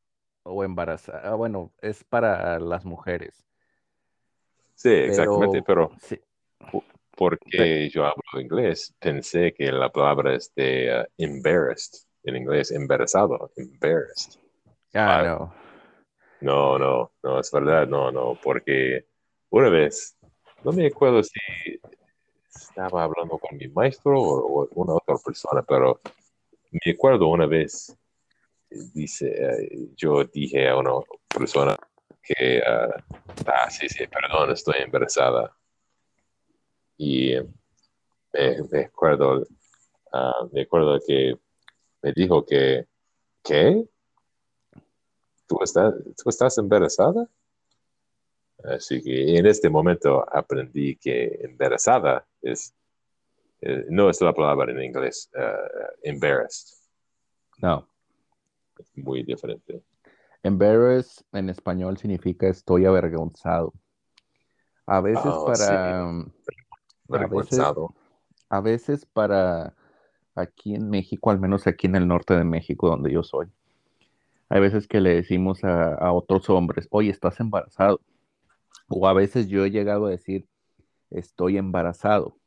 o 0.44 0.64
embarazada. 0.64 1.34
Bueno, 1.36 1.72
es 1.82 2.04
para 2.04 2.60
las 2.60 2.86
mujeres. 2.86 3.46
Sí, 4.76 4.90
exactamente, 4.90 5.64
pero 5.64 5.92
sí, 6.00 6.20
porque 7.16 7.90
yo 7.90 8.06
hablo 8.06 8.42
inglés, 8.42 8.94
pensé 9.00 9.54
que 9.54 9.72
la 9.72 9.90
palabra 9.90 10.36
es 10.36 10.54
de 10.56 10.92
ah, 10.92 11.08
embarrassed, 11.18 12.06
en 12.24 12.36
inglés, 12.36 12.72
embarazado, 12.72 13.52
embarrassed. 13.56 14.40
ah, 14.94 15.20
Ah, 15.20 15.24
no. 15.24 15.54
No, 16.42 16.78
no, 16.78 17.12
no, 17.24 17.40
es 17.40 17.50
verdad, 17.52 17.88
no, 17.88 18.12
no, 18.12 18.38
porque 18.44 19.06
una 19.50 19.70
vez, 19.70 20.18
no 20.64 20.72
me 20.74 20.88
acuerdo 20.88 21.24
si 21.24 21.40
estaba 22.54 23.04
hablando 23.04 23.38
con 23.40 23.58
mi 23.58 23.68
maestro 23.70 24.22
o, 24.22 24.64
o 24.64 24.70
una 24.76 24.94
otra 24.96 25.16
persona, 25.24 25.64
pero 25.64 26.02
me 26.72 26.92
acuerdo 26.92 27.28
una 27.28 27.46
vez, 27.46 27.98
dice, 28.70 29.28
eh, 29.28 29.90
yo 29.96 30.24
dije 30.26 30.68
a 30.68 30.78
una 30.78 30.92
persona 31.28 31.76
que, 32.26 32.62
ah, 32.66 33.04
ah, 33.48 33.70
sí, 33.70 33.88
sí, 33.90 34.06
perdón, 34.08 34.52
estoy 34.52 34.76
embarazada. 34.80 35.56
Y 36.98 37.34
eh, 37.34 37.46
me, 38.34 38.64
me 38.72 38.80
acuerdo, 38.86 39.46
ah, 40.12 40.48
me 40.52 40.62
acuerdo 40.64 41.00
que 41.06 41.36
me 42.02 42.12
dijo 42.14 42.46
que, 42.46 42.86
¿qué? 43.44 43.86
¿Tú 45.48 45.60
estás, 45.62 45.94
¿tú 46.22 46.30
estás 46.30 46.58
embarazada? 46.58 47.28
Así 48.64 49.02
que 49.04 49.38
en 49.38 49.46
este 49.46 49.70
momento 49.70 50.26
aprendí 50.34 50.96
que 50.96 51.40
embarazada 51.44 52.26
es, 52.42 52.74
eh, 53.62 53.86
no 53.90 54.10
es 54.10 54.20
la 54.22 54.34
palabra 54.34 54.72
en 54.72 54.82
inglés, 54.82 55.30
uh, 55.36 55.92
embarrassed, 56.02 56.78
No. 57.60 57.88
es 58.80 58.98
muy 58.98 59.24
diferente. 59.24 59.82
Embarrassed 60.46 61.26
en 61.32 61.50
español 61.50 61.98
significa 61.98 62.48
estoy 62.48 62.86
avergonzado. 62.86 63.74
A 64.86 65.02
veces 65.02 65.26
Oh, 65.26 65.44
para, 65.48 66.06
um, 66.08 66.30
A 68.50 68.62
veces 68.62 69.08
para 69.08 69.74
aquí 70.36 70.76
en 70.76 70.92
México, 70.92 71.32
al 71.32 71.40
menos 71.40 71.66
aquí 71.66 71.88
en 71.88 71.96
el 71.96 72.08
norte 72.08 72.36
de 72.36 72.44
México, 72.44 72.88
donde 72.88 73.12
yo 73.12 73.24
soy, 73.24 73.48
hay 74.48 74.62
veces 74.62 74.88
que 74.88 75.02
le 75.02 75.16
decimos 75.16 75.64
a, 75.64 75.96
a 75.96 76.14
otros 76.14 76.48
hombres, 76.52 76.88
oye, 76.92 77.10
estás 77.10 77.40
embarazado. 77.40 78.00
O 78.88 79.08
a 79.08 79.14
veces 79.14 79.48
yo 79.48 79.66
he 79.66 79.72
llegado 79.72 80.06
a 80.06 80.12
decir, 80.12 80.48
estoy 81.10 81.58
embarazado, 81.58 82.38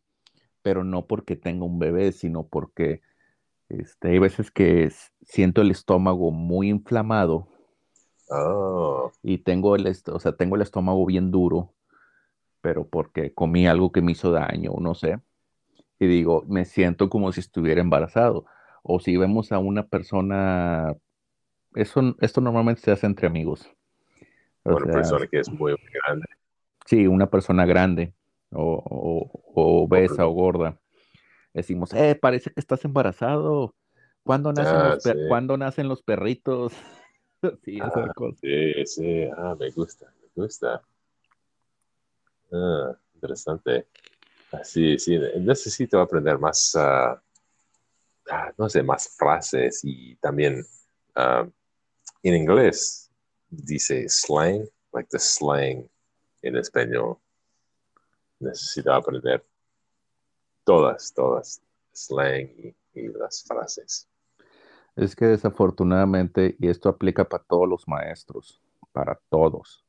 pero 0.63 0.85
no 0.85 1.09
porque 1.09 1.35
tenga 1.35 1.65
un 1.65 1.81
bebé, 1.81 2.13
sino 2.13 2.47
porque 2.47 3.03
este, 3.69 4.11
hay 4.11 4.21
veces 4.21 4.53
que 4.53 4.89
siento 5.23 5.63
el 5.63 5.73
estómago 5.73 6.31
muy 6.31 6.69
inflamado 6.69 7.49
Oh, 8.31 9.11
y 9.23 9.39
tengo 9.39 9.75
el, 9.77 9.87
o 10.13 10.21
sea, 10.21 10.33
tengo 10.37 10.57
el 10.57 10.63
estómago 10.63 11.05
bien 11.07 11.31
duro, 11.31 11.75
pero 12.61 12.87
porque 12.89 13.33
comí 13.35 13.67
algo 13.67 13.93
que 13.93 14.03
me 14.03 14.13
hizo 14.13 14.33
daño, 14.33 14.73
no 14.81 14.95
sé. 14.95 15.21
Y 15.99 16.07
digo, 16.07 16.45
me 16.49 16.65
siento 16.65 17.09
como 17.11 17.33
si 17.33 17.41
estuviera 17.41 17.81
embarazado. 17.81 18.47
O 18.83 19.01
si 19.01 19.17
vemos 19.17 19.53
a 19.53 19.59
una 19.59 19.87
persona, 19.87 20.95
eso, 21.75 22.17
esto 22.21 22.41
normalmente 22.41 22.83
se 22.83 22.91
hace 22.93 23.07
entre 23.07 23.27
amigos. 23.27 23.69
O 24.65 24.77
una 24.77 24.85
sea, 24.85 24.93
persona 24.95 25.27
que 25.27 25.41
es 25.41 25.51
muy 25.51 25.75
grande. 26.05 26.27
sí, 26.87 27.07
una 27.07 27.31
persona 27.31 27.67
grande 27.67 28.15
o, 28.53 28.83
o- 28.85 29.43
o 29.55 29.85
obesa 29.85 30.27
o 30.27 30.31
gorda. 30.33 30.79
Decimos, 31.55 31.93
eh, 31.95 32.15
parece 32.15 32.51
que 32.53 32.61
estás 32.61 32.85
embarazado. 32.85 33.75
¿Cuándo 34.25 34.53
nacen 34.53 34.81
Ah, 34.81 34.91
los, 34.95 35.03
per- 35.03 35.17
sí. 35.17 35.25
¿cuándo 35.29 35.57
nacen 35.57 35.89
los 35.89 36.03
perritos? 36.03 36.73
Sí, 37.65 37.79
esa 37.79 38.03
Ah, 38.05 38.13
cosa. 38.15 38.39
sí, 38.41 38.85
sí, 38.87 39.25
ah, 39.37 39.55
me 39.59 39.71
gusta, 39.71 40.13
me 40.21 40.43
gusta. 40.43 40.83
Ah, 42.53 42.97
interesante. 43.15 43.87
Ah, 44.51 44.65
sí, 44.65 44.99
sí, 44.99 45.19
necesito 45.41 46.01
aprender 46.01 46.39
más, 46.39 46.75
ah, 46.77 47.23
no 48.57 48.69
sé, 48.69 48.83
más 48.83 49.09
frases 49.17 49.81
y 49.85 50.17
también 50.17 50.65
en 52.23 52.35
inglés 52.35 53.11
dice 53.51 54.09
slang, 54.09 54.69
like 54.93 55.09
the 55.11 55.19
slang 55.19 55.89
en 56.43 56.57
español. 56.57 57.19
Necesito 58.41 58.93
aprender 58.93 59.43
todas, 60.65 61.13
todas, 61.13 61.61
slang 61.93 62.49
y, 62.59 62.75
y 62.95 63.09
las 63.09 63.43
frases. 63.45 64.08
Es 64.99 65.15
que 65.15 65.27
desafortunadamente, 65.27 66.57
y 66.59 66.69
esto 66.69 66.89
aplica 66.89 67.29
para 67.29 67.45
todos 67.45 67.69
los 67.69 67.87
maestros, 67.87 68.61
para 68.91 69.17
todos, 69.29 69.85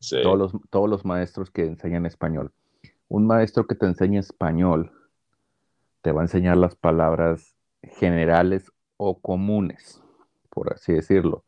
Sí, 0.00 0.16
todos 0.22 0.36
los, 0.36 0.52
todos 0.70 0.90
los 0.90 1.04
maestros 1.04 1.52
que 1.52 1.64
enseñan 1.64 2.04
español. 2.04 2.52
Un 3.08 3.28
maestro 3.28 3.68
que 3.68 3.76
te 3.76 3.86
enseña 3.86 4.18
español 4.18 4.90
te 6.02 6.10
va 6.10 6.22
a 6.22 6.24
enseñar 6.24 6.56
las 6.56 6.74
palabras 6.74 7.54
generales 7.82 8.72
o 8.96 9.20
comunes, 9.20 10.02
por 10.50 10.72
así 10.72 10.94
decirlo. 10.94 11.44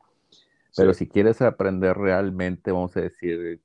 Pero 0.77 0.95
sí, 0.95 1.07
si 1.07 1.11
quieres 1.11 1.43
aprender 1.43 1.99
realmente, 1.99 2.71
vamos 2.71 2.97
a 2.97 3.01
decir, 3.01 3.61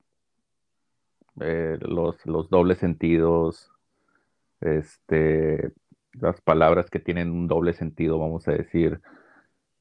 eh, 1.42 1.78
los, 1.80 2.26
los 2.26 2.50
dobles 2.50 2.80
sentidos, 2.80 3.72
este, 4.62 5.72
las 6.20 6.42
palabras 6.42 6.90
que 6.90 7.00
tienen 7.00 7.32
un 7.32 7.48
doble 7.48 7.74
sentido, 7.74 8.20
vamos 8.20 8.48
a 8.48 8.52
decir, 8.52 9.02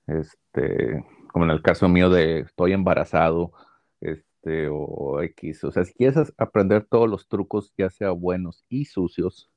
este, 0.06 1.04
como 1.32 1.44
en 1.44 1.50
el 1.50 1.62
caso 1.62 1.88
mío 1.88 2.10
de 2.10 2.40
estoy 2.40 2.72
embarazado, 2.72 3.52
este, 4.00 4.68
o 4.70 5.22
X. 5.22 5.64
O 5.64 5.72
sea, 5.72 5.84
si 5.84 5.94
quieres 5.94 6.32
aprender 6.38 6.86
todos 6.88 7.08
los 7.08 7.28
trucos, 7.28 7.72
ya 7.76 7.90
sea 7.90 8.10
buenos 8.10 8.64
y 8.68 8.84
sucios, 8.86 9.50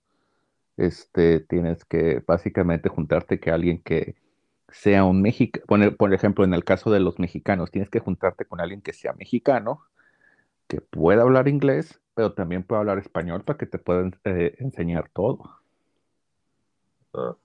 este, 0.78 1.40
tienes 1.42 1.86
que 1.86 2.24
básicamente 2.26 2.90
juntarte 2.90 3.40
que 3.40 3.52
alguien 3.52 3.82
que 3.82 4.16
sea 4.70 5.04
un 5.06 5.22
mexicano, 5.22 5.96
por 5.98 6.14
ejemplo, 6.14 6.46
en 6.46 6.54
el 6.54 6.64
caso 6.64 6.92
de 6.92 7.00
los 7.00 7.20
mexicanos, 7.20 7.72
tienes 7.72 7.90
que 7.90 8.00
juntarte 8.00 8.46
con 8.46 8.62
alguien 8.62 8.82
que 8.82 8.94
sea 8.94 9.14
mexicano, 9.14 9.82
que 10.68 10.82
pueda 10.82 11.24
hablar 11.24 11.48
inglés, 11.48 12.02
pero 12.14 12.34
también 12.34 12.64
pueda 12.64 12.82
hablar 12.82 13.00
español 13.00 13.44
para 13.44 13.58
que 13.58 13.66
te 13.66 13.80
puedan 13.80 14.20
eh, 14.26 14.56
enseñar 14.60 15.10
todo, 15.14 15.57
ah, 17.14 17.36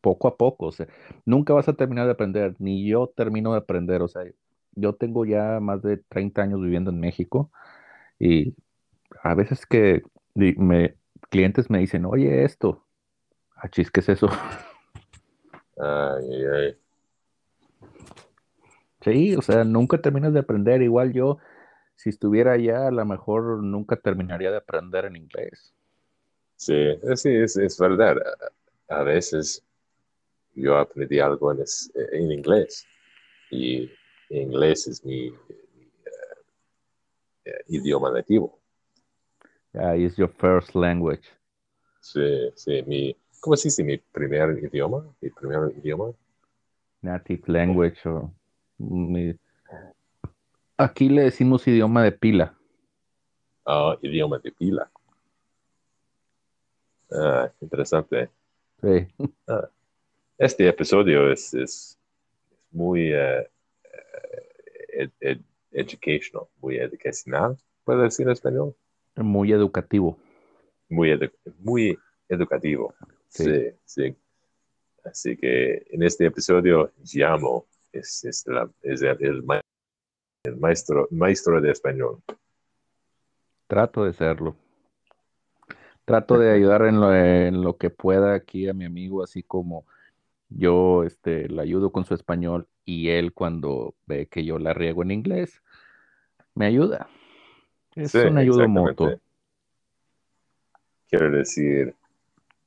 poco 0.00 0.28
a 0.28 0.36
poco. 0.36 0.66
O 0.66 0.72
sea, 0.72 0.86
nunca 1.24 1.52
vas 1.52 1.68
a 1.68 1.74
terminar 1.74 2.06
de 2.06 2.12
aprender, 2.12 2.56
ni 2.58 2.88
yo 2.88 3.08
termino 3.08 3.52
de 3.52 3.58
aprender. 3.58 4.02
O 4.02 4.08
sea, 4.08 4.22
yo 4.74 4.94
tengo 4.94 5.24
ya 5.24 5.60
más 5.60 5.82
de 5.82 5.98
30 5.98 6.42
años 6.42 6.60
viviendo 6.60 6.90
en 6.90 7.00
México 7.00 7.50
y 8.18 8.54
a 9.22 9.34
veces 9.34 9.66
que 9.66 10.02
me, 10.34 10.96
clientes 11.30 11.70
me 11.70 11.78
dicen, 11.78 12.04
oye, 12.04 12.44
esto, 12.44 12.84
achis, 13.56 13.90
¿qué 13.90 14.00
es 14.00 14.08
eso? 14.08 14.28
ay, 15.78 16.24
ay, 16.28 16.44
ay. 16.44 16.76
Sí, 19.02 19.34
o 19.34 19.42
sea, 19.42 19.64
nunca 19.64 20.00
terminas 20.00 20.32
de 20.34 20.40
aprender. 20.40 20.82
Igual 20.82 21.12
yo, 21.12 21.38
si 21.96 22.10
estuviera 22.10 22.52
allá, 22.52 22.88
a 22.88 22.90
lo 22.90 23.04
mejor 23.06 23.62
nunca 23.62 23.96
terminaría 23.96 24.50
de 24.50 24.58
aprender 24.58 25.06
en 25.06 25.16
inglés. 25.16 25.72
Sí, 26.56 26.74
eh, 26.74 27.16
sí, 27.16 27.30
es, 27.30 27.56
es 27.56 27.78
verdad. 27.78 28.16
A, 28.90 29.02
veces 29.02 29.64
yo 30.54 30.76
aprendí 30.76 31.20
algo 31.20 31.52
en, 31.52 31.62
es- 31.62 31.90
en 31.94 32.30
inglés 32.32 32.86
y 33.50 33.90
inglés 34.28 34.86
es 34.88 35.04
mi, 35.04 35.30
mi, 35.30 35.38
eh, 37.44 37.64
idioma 37.68 38.10
nativo. 38.12 38.58
Ahí 39.74 40.04
es 40.04 40.16
your 40.16 40.28
first 40.28 40.74
language. 40.74 41.22
Sí, 42.00 42.50
sí, 42.56 42.82
mi, 42.86 43.16
¿cómo 43.40 43.56
se 43.56 43.68
dice? 43.68 43.84
Mi 43.84 43.98
primer 43.98 44.58
idioma, 44.62 45.04
mi 45.20 45.30
primer 45.30 45.72
idioma. 45.76 46.12
Native 47.02 47.42
language 47.46 48.08
o 48.08 48.32
mi- 48.78 49.38
aquí 50.76 51.08
le 51.08 51.22
decimos 51.22 51.66
idioma 51.68 52.02
de 52.02 52.12
pila. 52.12 52.54
Ah, 53.64 53.96
idioma 54.02 54.38
de 54.38 54.50
pila. 54.52 54.90
Ah, 57.12 57.52
interesante. 57.60 58.30
Sí. 58.80 59.06
este 60.38 60.68
episodio 60.68 61.30
es, 61.30 61.52
es 61.54 61.98
muy 62.70 63.12
uh, 63.12 63.44
ed, 64.88 65.10
ed, 65.20 65.40
educational, 65.72 66.46
muy 66.60 66.76
educacional, 66.78 67.56
¿puedo 67.84 68.02
decir 68.02 68.26
en 68.26 68.32
español? 68.32 68.74
Muy 69.16 69.52
educativo. 69.52 70.18
Muy, 70.88 71.10
edu 71.10 71.30
muy 71.58 71.98
educativo. 72.28 72.94
Sí. 73.28 73.44
sí, 73.44 73.74
sí. 73.84 74.16
Así 75.04 75.36
que 75.36 75.86
en 75.90 76.02
este 76.02 76.26
episodio 76.26 76.92
llamo, 77.14 77.66
es, 77.92 78.24
es, 78.24 78.46
la, 78.46 78.70
es 78.82 79.02
el, 79.02 79.16
el, 79.20 79.44
el, 80.44 80.56
maestro, 80.56 81.08
maestro 81.10 81.60
de 81.60 81.70
español. 81.70 82.22
Trato 83.66 84.04
de 84.04 84.12
serlo. 84.12 84.56
Trato 86.10 86.38
de 86.38 86.50
ayudar 86.50 86.86
en 86.86 87.00
lo, 87.00 87.14
en 87.14 87.62
lo 87.62 87.76
que 87.76 87.88
pueda 87.88 88.34
aquí 88.34 88.68
a 88.68 88.74
mi 88.74 88.84
amigo, 88.84 89.22
así 89.22 89.44
como 89.44 89.86
yo 90.48 91.04
este, 91.04 91.48
le 91.48 91.62
ayudo 91.62 91.92
con 91.92 92.04
su 92.04 92.14
español 92.14 92.66
y 92.84 93.10
él 93.10 93.32
cuando 93.32 93.94
ve 94.06 94.26
que 94.26 94.44
yo 94.44 94.58
la 94.58 94.74
riego 94.74 95.04
en 95.04 95.12
inglés, 95.12 95.62
me 96.56 96.66
ayuda. 96.66 97.08
Es 97.94 98.10
Sí, 98.10 98.18
un 98.18 98.38
exactamente. 98.38 98.80
mutuo. 98.80 99.20
Quiero 101.08 101.30
decir, 101.30 101.94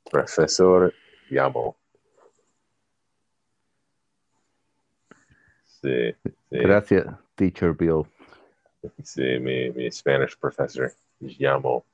profesor 0.10 0.94
llamo. 1.30 1.76
Sí, 5.66 6.14
sí, 6.24 6.32
Gracias, 6.50 7.06
Teacher 7.36 7.74
Bill. 7.74 8.04
sí, 9.04 9.38
mi, 9.40 9.70
mi 9.72 9.92
Spanish 9.92 10.38
professor. 10.38 10.94
Llamo. 11.20 11.86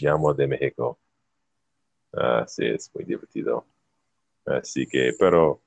Llamo 0.00 0.32
de 0.34 0.46
México. 0.46 0.98
Ah, 2.12 2.44
sí, 2.46 2.64
es 2.66 2.90
muy 2.94 3.04
divertido. 3.04 3.66
Así 4.46 4.86
que, 4.86 5.12
pero, 5.18 5.60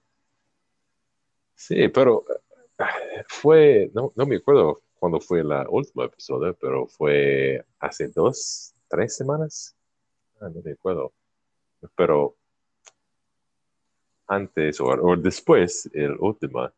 sí, 1.56 1.88
pero 1.90 2.26
ah, 2.80 2.94
fue, 3.28 3.92
no, 3.94 4.12
no 4.16 4.26
me 4.26 4.38
acuerdo 4.38 4.82
cuándo 4.96 5.20
fue 5.20 5.44
la 5.44 5.68
última 5.70 6.06
episodio, 6.06 6.56
pero 6.60 6.88
fue 6.88 7.64
hace 7.80 8.08
dos, 8.08 8.74
tres 8.88 9.16
semanas. 9.16 9.76
Ah, 10.40 10.50
no 10.50 10.62
me 10.64 10.72
acuerdo. 10.72 11.14
Pero 11.96 12.38
antes 14.28 14.80
o, 14.80 15.16
después, 15.18 15.90
el 15.94 16.16
último, 16.20 16.72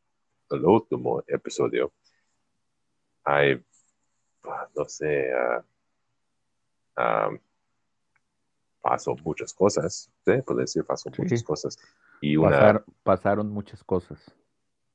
el 0.50 0.66
último 0.66 1.24
episodio, 1.28 1.94
hay, 3.24 3.64
ah, 4.44 4.68
no 4.76 4.86
sé, 4.86 5.32
ah, 5.34 5.64
ah, 6.96 7.30
pasó 8.82 9.16
muchas 9.24 9.54
cosas, 9.54 10.10
¿sí? 10.26 10.32
Puedo 10.46 10.60
decir, 10.60 10.84
pasó 10.86 11.10
Sí. 11.14 11.22
muchas 11.22 11.44
cosas. 11.44 11.78
Y 12.22 12.36
una, 12.38 12.50
Pasar- 12.50 12.84
pasaron 13.04 13.50
muchas 13.50 13.84
cosas. 13.84 14.20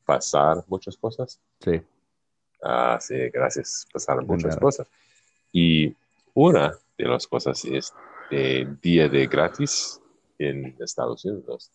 pasar 0.05 0.64
muchas 0.69 0.97
cosas. 0.97 1.40
Sí, 1.61 1.81
Ah, 2.62 2.99
sí, 3.00 3.14
gracias. 3.33 3.87
Pasaron 3.93 4.26
De 4.26 4.33
muchas 4.33 4.49
nada. 4.49 4.61
cosas. 4.61 4.87
Y 5.52 5.95
una 6.35 6.73
de 6.97 7.05
las 7.05 7.26
cosas 7.26 7.64
es 7.64 7.93
el 8.31 8.81
día 8.81 9.09
de 9.09 9.26
gratis 9.28 10.00
en 10.38 10.75
Estados 10.81 11.25
Unidos. 11.25 11.71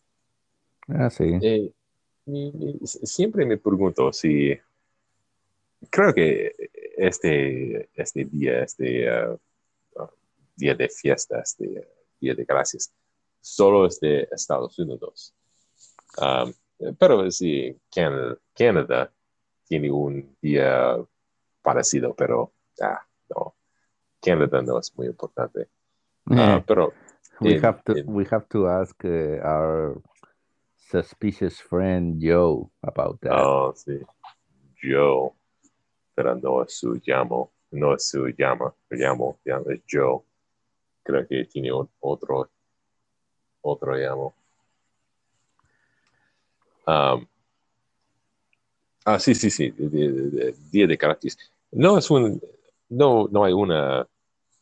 ah, 0.90 1.10
sí. 1.10 1.40
Eh, 1.42 1.72
siempre 2.84 3.46
me 3.46 3.58
pregunto 3.58 4.12
si 4.12 4.58
creo 5.90 6.14
que 6.14 6.54
este, 6.98 7.90
este 7.96 8.26
día, 8.26 8.64
este 8.64 9.08
uh, 9.10 9.38
día 10.56 10.76
de 10.76 10.90
fiesta, 10.90 11.40
este 11.40 11.88
día 12.20 12.36
de 12.36 12.46
gracias, 12.46 12.94
solo 13.42 13.86
es 13.86 14.00
de 14.00 14.28
Estados 14.32 14.78
Unidos. 14.80 15.34
Um, 16.18 16.54
pero 16.98 17.30
sí, 17.32 17.76
Canadá, 17.94 18.38
Canadá 18.56 19.14
tiene 19.66 19.92
un 19.92 20.36
día 20.42 20.98
parecido, 21.62 22.14
pero 22.14 22.54
ah, 22.82 23.02
no, 23.30 23.56
Canadá 24.22 24.62
no 24.62 24.80
es 24.80 24.96
muy 24.96 25.08
importante. 25.08 25.70
Ah, 26.30 26.58
Eh, 26.58 26.64
pero 26.66 26.94
we 27.42 27.60
have 27.62 27.82
to 27.84 27.94
we 28.06 28.26
have 28.32 28.48
to 28.50 28.68
ask 28.68 28.96
uh, 29.04 29.40
our 29.44 30.02
suspicious 30.78 31.60
friend 31.60 32.22
Joe 32.22 32.70
about 32.82 33.20
that. 33.22 33.34
Oh, 33.34 33.74
sí. 33.76 34.00
Joe. 34.82 35.34
Pero 36.16 36.36
no 36.36 36.64
es 36.64 36.78
su 36.78 37.00
llamo. 37.06 37.52
No 37.72 37.96
es 37.96 38.08
su 38.08 38.28
llama. 38.28 38.74
Llamo. 38.90 39.40
llamo 39.44 39.72
es 39.72 39.82
Joe. 39.90 40.24
Creo 41.04 41.28
que 41.28 41.46
tiene 41.46 41.70
otro. 41.72 42.50
Otro 43.62 43.96
llamo. 43.96 44.34
Ah, 46.86 47.20
sí, 49.20 49.36
sí, 49.36 49.50
sí. 49.50 49.72
día 50.72 50.88
de 50.88 50.96
gratis. 50.96 51.38
No 51.72 51.98
es 51.98 52.10
un. 52.10 52.42
No, 52.90 53.28
no 53.32 53.44
hay 53.44 53.54
una 53.54 54.08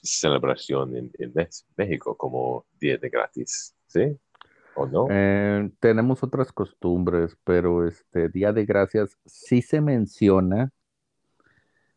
celebración 0.02 0.96
en, 0.96 1.34
México 1.78 2.16
como 2.16 2.66
día 2.80 2.98
de 2.98 3.10
gratis. 3.10 3.76
¿Sí? 3.88 4.18
¿O 4.76 4.86
no? 4.86 5.08
Eh, 5.10 5.70
tenemos 5.80 6.24
otras 6.24 6.52
costumbres, 6.52 7.38
pero 7.44 7.86
este 7.86 8.30
Día 8.30 8.54
de 8.54 8.66
Gracias 8.66 9.18
sí 9.26 9.62
se 9.62 9.82
menciona 9.82 10.72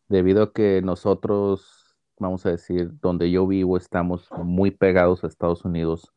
debido 0.08 0.42
a 0.42 0.52
que 0.52 0.82
nosotros, 0.82 1.83
vamos 2.18 2.44
a 2.46 2.50
decir, 2.50 2.90
donde 3.00 3.30
yo 3.30 3.46
vivo, 3.46 3.76
estamos 3.76 4.28
muy 4.42 4.70
pegados 4.70 5.24
a 5.24 5.26
Estados 5.26 5.64
Unidos. 5.64 6.12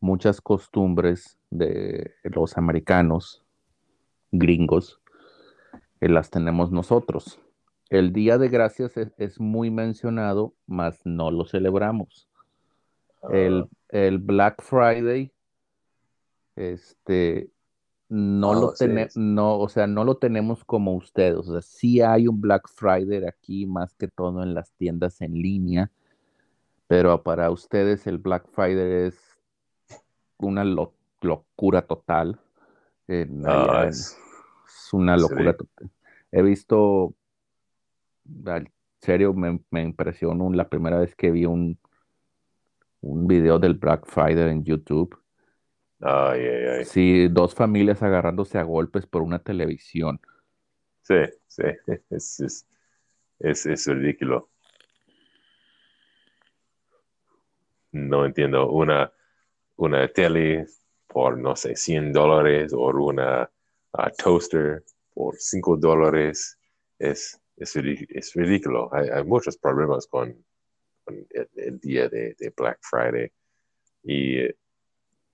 Muchas 0.00 0.40
costumbres 0.40 1.38
de 1.50 2.12
los 2.24 2.56
americanos, 2.56 3.44
gringos, 4.30 5.00
eh, 6.00 6.08
las 6.08 6.30
tenemos 6.30 6.72
nosotros. 6.72 7.40
El 7.88 8.12
Día 8.12 8.38
de 8.38 8.48
Gracias 8.48 8.96
es, 8.96 9.12
es 9.18 9.38
muy 9.38 9.70
mencionado, 9.70 10.54
mas 10.66 11.00
no 11.04 11.30
lo 11.30 11.44
celebramos. 11.44 12.28
El, 13.30 13.68
el 13.90 14.18
Black 14.18 14.62
Friday, 14.62 15.30
este, 16.56 17.50
no 18.14 18.50
Oh, 18.50 18.60
lo 18.60 18.72
tenemos, 18.74 19.14
sí. 19.14 19.20
no, 19.20 19.58
o 19.58 19.68
sea, 19.70 19.86
no 19.86 20.04
lo 20.04 20.18
tenemos 20.18 20.64
como 20.66 20.94
ustedes. 20.94 21.36
O 21.36 21.42
sea, 21.44 21.62
sí 21.62 22.02
hay 22.02 22.28
un 22.28 22.42
Black 22.42 22.68
Friday 22.68 23.24
aquí, 23.24 23.64
más 23.64 23.94
que 23.94 24.06
todo 24.06 24.42
en 24.42 24.52
las 24.52 24.70
tiendas 24.72 25.22
en 25.22 25.32
línea, 25.32 25.90
pero 26.88 27.22
para 27.22 27.50
ustedes 27.50 28.06
el 28.06 28.18
Black 28.18 28.46
Friday 28.50 29.06
es 29.06 29.18
una 30.36 30.62
lo- 30.62 30.92
locura 31.22 31.86
total. 31.86 32.38
Ah, 33.46 33.86
es- 33.88 34.18
es 34.66 34.92
una 34.92 35.16
sí. 35.16 35.22
locura 35.22 35.56
total. 35.56 35.90
He 36.30 36.42
visto, 36.42 37.14
en 38.44 38.70
serio, 39.00 39.32
me, 39.32 39.58
me 39.70 39.82
impresionó 39.82 40.52
la 40.52 40.68
primera 40.68 40.98
vez 40.98 41.14
que 41.16 41.30
vi 41.30 41.46
un, 41.46 41.78
un 43.00 43.26
video 43.26 43.58
del 43.58 43.72
Black 43.74 44.04
Friday 44.06 44.50
en 44.50 44.64
YouTube. 44.64 45.18
Ay, 46.02 46.40
ay, 46.40 46.64
ay. 46.78 46.84
Sí, 46.84 47.28
dos 47.28 47.54
familias 47.54 48.02
agarrándose 48.02 48.58
a 48.58 48.64
golpes 48.64 49.06
por 49.06 49.22
una 49.22 49.38
televisión. 49.38 50.20
Sí, 51.02 51.14
sí, 51.46 51.62
es, 52.10 52.40
es, 52.40 52.66
es, 53.38 53.66
es 53.66 53.86
ridículo. 53.86 54.50
No 57.92 58.24
entiendo, 58.24 58.70
una, 58.70 59.12
una 59.76 60.08
tele 60.08 60.66
por, 61.06 61.38
no 61.38 61.54
sé, 61.56 61.76
100 61.76 62.12
dólares 62.12 62.72
o 62.72 62.86
una 62.88 63.50
toaster 64.22 64.82
por 65.14 65.36
5 65.36 65.76
dólares, 65.76 66.58
es, 66.98 67.38
es, 67.56 67.76
ri- 67.76 68.06
es 68.08 68.32
ridículo. 68.34 68.92
Hay, 68.94 69.08
hay 69.08 69.24
muchos 69.24 69.58
problemas 69.58 70.06
con, 70.06 70.34
con 71.04 71.16
el, 71.30 71.48
el 71.56 71.78
día 71.80 72.08
de, 72.08 72.34
de 72.38 72.52
Black 72.56 72.78
Friday. 72.82 73.30
Y 74.04 74.38
eh, 74.38 74.56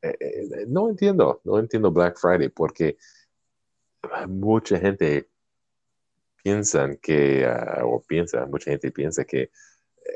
eh, 0.03 0.67
no 0.69 0.89
entiendo, 0.91 1.41
no 1.45 1.59
entiendo 1.59 1.91
Black 1.91 2.19
Friday 2.19 2.49
porque 2.49 2.97
mucha 4.29 4.79
gente 4.79 5.29
piensan 6.43 6.97
que, 6.97 7.45
ah, 7.47 7.83
o 7.85 8.03
piensa, 8.03 8.47
mucha 8.47 8.71
gente 8.71 8.91
piensa 8.91 9.25
que 9.25 9.51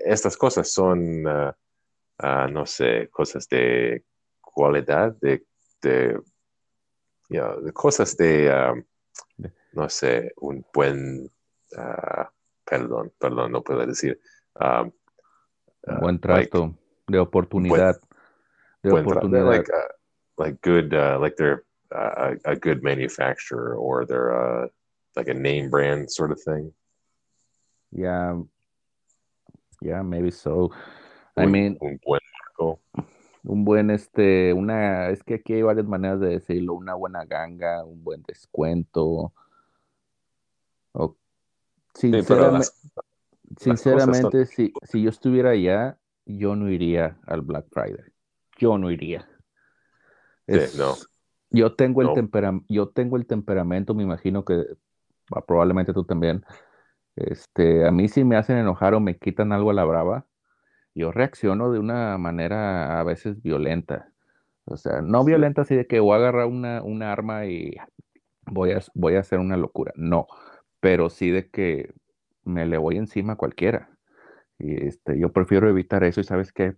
estas 0.04 0.36
cosas 0.36 0.72
son, 0.72 1.24
ah, 1.26 2.48
no 2.50 2.66
sé, 2.66 3.08
cosas 3.10 3.48
de 3.48 4.04
cualidad, 4.40 5.14
de, 5.20 5.44
de, 5.82 6.20
you 7.28 7.40
know, 7.40 7.60
de 7.60 7.72
cosas 7.72 8.16
de, 8.16 8.50
ah, 8.50 8.74
no 9.72 9.88
sé, 9.88 10.32
un 10.36 10.64
buen, 10.72 11.30
perdón, 12.64 13.12
perdón, 13.18 13.52
no 13.52 13.62
puedo 13.62 13.84
decir, 13.84 14.20
ah, 14.54 14.88
buen 16.00 16.20
like, 16.22 16.50
trato, 16.50 16.78
de 17.08 17.18
oportunidad, 17.18 17.98
buen 18.00 18.11
tra- 18.82 18.92
oportunidad. 18.92 19.46
like, 19.46 19.68
uh, 19.70 19.88
like 20.38 20.60
good, 20.62 20.94
uh, 20.94 21.18
like 21.20 21.36
they're 21.36 21.64
uh, 21.94 22.34
a, 22.44 22.52
a 22.52 22.56
good 22.56 22.82
manufacturer 22.82 23.74
or 23.76 24.04
they're 24.04 24.32
uh, 24.32 24.68
like 25.16 25.28
a 25.28 25.34
name 25.34 25.70
brand 25.70 26.10
sort 26.10 26.32
of 26.32 26.40
thing. 26.40 26.72
Yeah, 27.90 28.40
yeah, 29.82 30.02
maybe 30.02 30.30
so. 30.30 30.72
I 31.36 31.44
Un- 31.44 31.52
mean, 31.52 31.78
un 31.80 31.98
buen 32.04 32.20
marco. 32.58 32.80
Un 33.44 33.64
buen, 33.64 33.90
este, 33.90 34.52
una, 34.52 35.10
es 35.10 35.22
que 35.24 35.34
aquí 35.34 35.54
hay 35.54 35.62
varias 35.62 35.86
maneras 35.86 36.20
de 36.20 36.28
decirlo, 36.28 36.74
una 36.74 36.94
buena 36.94 37.24
ganga, 37.24 37.84
un 37.84 38.02
buen 38.04 38.22
descuento. 38.22 39.32
O, 40.92 41.16
Sí, 41.94 42.10
sinceramente, 42.10 42.58
las, 42.58 42.90
las 42.94 43.04
sinceramente, 43.58 44.46
si, 44.46 44.72
si 44.84 45.02
yo 45.02 45.10
estuviera 45.10 45.50
allá, 45.50 45.98
yo 46.24 46.54
no 46.56 46.70
iría 46.70 47.18
al 47.26 47.42
Black 47.42 47.66
Friday. 47.70 48.11
Yo 48.62 48.78
no 48.78 48.90
iría. 48.90 49.28
sí, 50.50 50.58
no, 50.72 51.00
yo 51.50 51.74
tengo 51.74 52.02
el 52.02 52.12
no, 52.12 52.12
temperam- 52.12 52.64
yo 52.68 52.88
tengo 52.90 53.16
el 53.16 53.26
temperamento, 53.26 53.94
me 53.94 54.02
imagino 54.02 54.44
que 54.44 54.64
ah, 55.34 55.42
probablemente 55.46 55.92
tú 55.94 56.04
también. 56.04 56.44
Este, 57.16 57.86
a 57.86 57.92
mí 57.92 58.08
si 58.08 58.24
me 58.24 58.36
hacen 58.36 58.58
enojar 58.58 58.94
o 58.94 59.00
me 59.00 59.18
quitan 59.18 59.52
algo 59.52 59.70
a 59.70 59.74
la 59.74 59.84
brava, 59.84 60.26
yo 60.94 61.12
reacciono 61.12 61.72
de 61.72 61.78
una 61.80 62.18
manera 62.18 63.00
a 63.00 63.04
veces 63.04 63.42
violenta. 63.42 64.12
O 64.66 64.76
sea, 64.76 65.02
no 65.02 65.24
sí, 65.24 65.24
violenta 65.24 65.62
así 65.62 65.76
de 65.76 65.86
que 65.86 66.00
voy 66.00 66.14
a 66.14 66.16
agarrar 66.18 66.46
una, 66.46 66.82
una 66.82 67.12
arma 67.12 67.46
y 67.46 67.76
voy 68.46 68.72
a, 68.72 68.80
voy 68.94 69.16
a 69.16 69.20
hacer 69.20 69.38
una 69.40 69.56
locura. 69.56 69.92
No, 69.96 70.26
pero 70.80 71.10
sí 71.10 71.30
de 71.30 71.50
que 71.50 71.92
me 72.44 72.66
le 72.66 72.78
voy 72.78 72.96
encima 72.98 73.34
a 73.34 73.36
cualquiera. 73.36 73.90
Y 74.58 74.86
este, 74.86 75.18
yo 75.20 75.32
prefiero 75.32 75.68
evitar 75.68 76.04
eso 76.04 76.20
y 76.20 76.24
sabes 76.24 76.52
qué, 76.52 76.76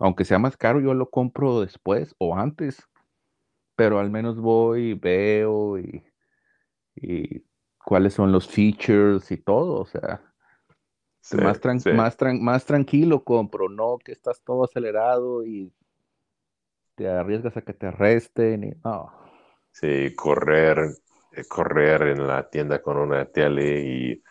aunque 0.00 0.24
sea 0.24 0.38
más 0.38 0.56
caro, 0.56 0.80
yo 0.80 0.94
lo 0.94 1.10
compro 1.10 1.60
después 1.60 2.14
o 2.18 2.36
antes, 2.36 2.88
pero 3.76 3.98
al 4.00 4.10
menos 4.10 4.38
voy 4.40 4.90
y 4.90 4.94
veo 4.94 5.78
y, 5.78 6.04
y 6.96 7.44
cuáles 7.84 8.14
son 8.14 8.32
los 8.32 8.48
features 8.48 9.30
y 9.32 9.38
todo. 9.38 9.80
O 9.80 9.86
sea, 9.86 10.22
sí, 11.20 11.38
más, 11.38 11.60
tran- 11.60 11.84
sí, 11.84 11.90
más, 11.90 12.16
tran- 12.18 12.40
más 12.40 12.64
tranquilo 12.66 13.24
compro, 13.24 13.68
no 13.68 13.98
que 13.98 14.12
estás 14.12 14.42
todo 14.42 14.64
acelerado 14.64 15.44
y 15.44 15.72
te 16.96 17.08
arriesgas 17.08 17.56
a 17.56 17.62
que 17.62 17.72
te 17.72 17.86
arresten 17.86 18.64
y 18.64 18.72
no. 18.84 19.12
sí, 19.72 20.14
correr, 20.14 20.78
eh, 21.32 21.44
correr 21.48 22.02
en 22.02 22.26
la 22.26 22.48
tienda 22.48 22.80
con 22.82 22.96
una 22.98 23.26
tele 23.26 23.80
y, 23.84 24.22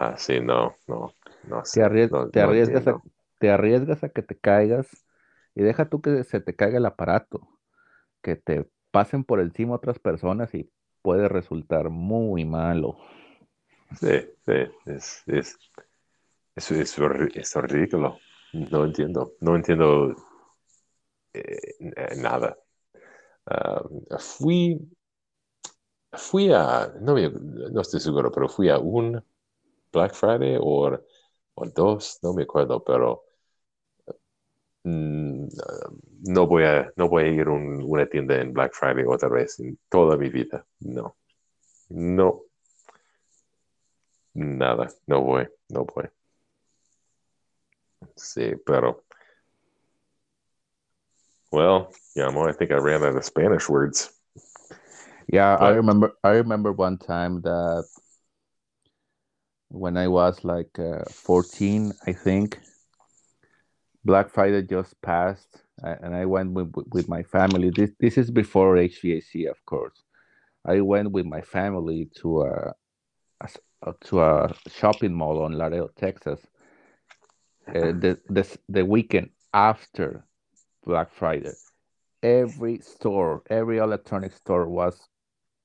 ah, 0.00 0.16
sí, 0.18 0.40
no, 0.40 0.76
no, 0.86 1.16
no 1.44 1.62
Te 1.72 1.82
no, 2.10 2.30
te 2.30 2.40
no 2.40 2.42
arriesgas 2.42 2.86
a. 2.88 3.00
te 3.44 3.50
arriesgas 3.50 4.02
a 4.02 4.08
que 4.08 4.22
te 4.22 4.38
caigas 4.38 4.86
y 5.54 5.60
deja 5.60 5.90
tú 5.90 6.00
que 6.00 6.24
se 6.24 6.40
te 6.40 6.56
caiga 6.56 6.78
el 6.78 6.86
aparato, 6.86 7.46
que 8.22 8.36
te 8.36 8.66
pasen 8.90 9.22
por 9.22 9.38
encima 9.38 9.74
otras 9.74 9.98
personas 9.98 10.54
y 10.54 10.72
puede 11.02 11.28
resultar 11.28 11.90
muy 11.90 12.46
malo. 12.46 12.96
Sí, 14.00 14.18
sí, 14.46 14.52
es, 14.86 15.22
es, 15.26 15.58
es, 16.56 16.72
es, 16.72 16.98
es 17.34 17.54
ridículo. 17.56 18.18
No 18.54 18.82
entiendo, 18.82 19.34
no 19.42 19.56
entiendo 19.56 20.16
eh, 21.34 22.16
nada. 22.16 22.56
Ah, 23.44 23.84
fui, 24.18 24.80
fui 26.14 26.50
a, 26.50 26.94
no, 26.98 27.14
no 27.14 27.80
estoy 27.82 28.00
seguro, 28.00 28.32
pero 28.32 28.48
fui 28.48 28.70
a 28.70 28.78
un 28.78 29.22
Black 29.92 30.14
Friday 30.14 30.56
o 30.58 30.98
dos, 31.74 32.20
no 32.22 32.32
me 32.32 32.44
acuerdo, 32.44 32.82
pero 32.82 33.23
mm, 34.84 35.48
no 36.28 36.46
voy 36.46 36.64
a, 36.64 36.90
no 36.96 37.08
voy 37.08 37.24
a 37.24 37.28
ir 37.28 37.46
a 37.48 37.50
un- 37.52 37.82
una 37.82 38.06
tienda 38.06 38.36
en 38.40 38.52
Black 38.52 38.72
Friday 38.74 39.04
otra 39.06 39.28
vez 39.28 39.58
en 39.60 39.78
toda 39.88 40.16
mi 40.16 40.28
vida. 40.30 40.64
No, 40.80 41.16
no, 41.90 42.42
nada, 44.34 44.88
no 45.06 45.22
voy, 45.22 45.48
no 45.68 45.84
voy. 45.84 46.08
Sí, 48.16 48.54
pero, 48.64 49.02
well, 51.50 51.88
yeah, 52.14 52.28
I 52.28 52.52
think 52.52 52.70
I 52.70 52.76
ran 52.76 53.02
out 53.02 53.16
of 53.16 53.24
Spanish 53.24 53.68
words, 53.68 54.10
Yeah, 55.26 55.56
I 55.56 55.70
remember 55.70 56.12
I 56.22 56.36
remember 56.36 56.70
one 56.70 56.98
time 56.98 57.40
that 57.42 57.84
when 59.68 59.96
I 59.96 60.06
was 60.08 60.44
like 60.44 60.78
uh, 60.78 61.04
14, 61.10 61.92
I 62.06 62.12
think, 62.12 62.60
Black 64.04 64.28
Friday 64.30 64.62
just 64.62 65.00
passed 65.02 65.64
and 65.82 66.14
I 66.14 66.24
went 66.24 66.52
with, 66.52 66.72
with 66.92 67.08
my 67.08 67.22
family. 67.22 67.70
This 67.70 67.90
this 67.98 68.18
is 68.18 68.30
before 68.30 68.76
HVAC, 68.76 69.50
of 69.50 69.64
course. 69.66 70.02
I 70.64 70.80
went 70.80 71.10
with 71.10 71.26
my 71.26 71.40
family 71.40 72.10
to 72.20 72.42
a, 72.42 72.74
a 73.40 73.48
uh, 73.86 73.92
to 74.02 74.22
a 74.22 74.54
shopping 74.68 75.12
mall 75.12 75.42
on 75.42 75.58
Laredo, 75.58 75.90
Texas. 75.96 76.40
Uh, 77.68 77.92
the 77.92 78.18
this 78.28 78.56
the 78.68 78.84
weekend 78.84 79.30
after 79.52 80.24
Black 80.84 81.12
Friday, 81.12 81.52
every 82.22 82.78
store, 82.80 83.42
every 83.50 83.78
electronic 83.78 84.32
store 84.32 84.68
was 84.68 85.08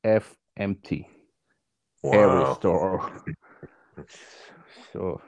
f 0.04 0.36
empty. 0.58 1.08
Every 2.04 2.54
store. 2.56 3.12
So 4.93 5.21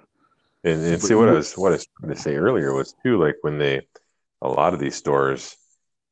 And, 0.64 0.84
and 0.86 1.02
see 1.02 1.16
what 1.16 1.30
I 1.30 1.34
was 1.34 1.54
what 1.54 1.70
I 1.70 1.76
was 1.76 1.88
trying 2.00 2.14
to 2.14 2.22
say 2.22 2.36
earlier 2.36 2.74
was 2.74 2.94
too 3.04 3.18
like 3.18 3.36
when 3.42 3.58
they 3.58 3.82
a 4.42 4.48
lot 4.48 4.74
of 4.74 4.80
these 4.80 4.96
stores 4.96 5.56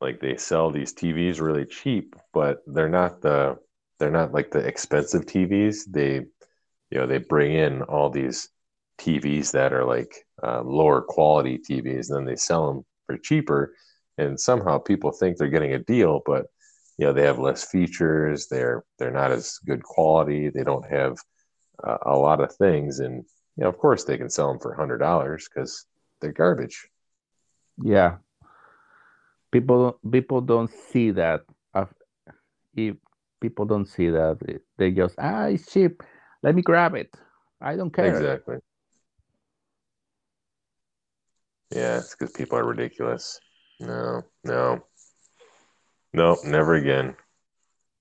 like 0.01 0.19
they 0.19 0.38
sell 0.38 0.71
these 0.71 0.93
TVs 0.93 1.41
really 1.41 1.65
cheap, 1.65 2.15
but 2.33 2.59
they're 2.65 2.89
not 2.89 3.21
the 3.21 3.57
they're 3.99 4.12
not 4.12 4.33
like 4.33 4.51
the 4.51 4.59
expensive 4.59 5.25
TVs. 5.25 5.79
They 5.88 6.25
you 6.89 6.97
know 6.97 7.05
they 7.05 7.17
bring 7.17 7.53
in 7.53 7.81
all 7.83 8.09
these 8.09 8.49
TVs 8.99 9.51
that 9.51 9.73
are 9.73 9.85
like 9.85 10.13
uh, 10.41 10.62
lower 10.62 11.01
quality 11.01 11.57
TVs, 11.59 12.09
and 12.09 12.17
then 12.17 12.25
they 12.25 12.35
sell 12.35 12.67
them 12.67 12.85
for 13.05 13.17
cheaper. 13.17 13.73
And 14.17 14.39
somehow 14.39 14.79
people 14.79 15.12
think 15.12 15.38
they're 15.38 15.47
getting 15.47 15.73
a 15.73 15.79
deal, 15.79 16.21
but 16.25 16.47
you 16.97 17.05
know 17.05 17.13
they 17.13 17.23
have 17.23 17.39
less 17.39 17.65
features. 17.65 18.47
They're 18.47 18.83
they're 18.97 19.12
not 19.12 19.31
as 19.31 19.59
good 19.65 19.83
quality. 19.83 20.49
They 20.49 20.63
don't 20.63 20.89
have 20.89 21.17
uh, 21.83 21.97
a 22.03 22.17
lot 22.17 22.41
of 22.41 22.53
things, 22.55 22.99
and 22.99 23.25
you 23.57 23.63
know 23.63 23.69
of 23.69 23.77
course 23.77 24.03
they 24.03 24.17
can 24.17 24.29
sell 24.29 24.49
them 24.49 24.59
for 24.59 24.73
hundred 24.73 24.99
dollars 24.99 25.47
because 25.47 25.85
they're 26.21 26.31
garbage. 26.31 26.88
yeah, 27.83 28.17
people 29.51 29.99
people 30.12 30.41
don't 30.41 30.71
see 30.91 31.12
that. 31.12 31.41
If 32.75 32.95
people 33.41 33.65
don't 33.65 33.88
see 33.88 34.09
that, 34.09 34.38
they 34.77 34.91
just 34.91 35.15
ah, 35.17 35.45
it's 35.45 35.71
cheap. 35.71 36.03
Let 36.43 36.55
me 36.55 36.62
grab 36.62 36.95
it. 36.95 37.13
I 37.62 37.75
don't 37.75 37.93
care. 37.93 38.15
Exactly. 38.15 38.57
Yeah, 41.71 41.97
it's 41.97 42.15
because 42.15 42.31
people 42.31 42.57
are 42.57 42.65
ridiculous. 42.65 43.39
No, 43.79 44.23
no, 44.43 44.83
no, 46.13 46.38
never 46.43 46.75
again. 46.75 47.15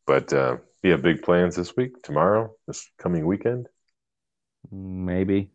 But 0.07 0.33
uh, 0.33 0.57
you 0.83 0.93
have 0.93 1.03
big 1.03 1.23
plans 1.23 1.57
this 1.57 1.77
week, 1.77 2.03
tomorrow, 2.03 2.55
this 2.67 2.89
coming 2.99 3.27
weekend? 3.27 3.69
Maybe 4.71 5.51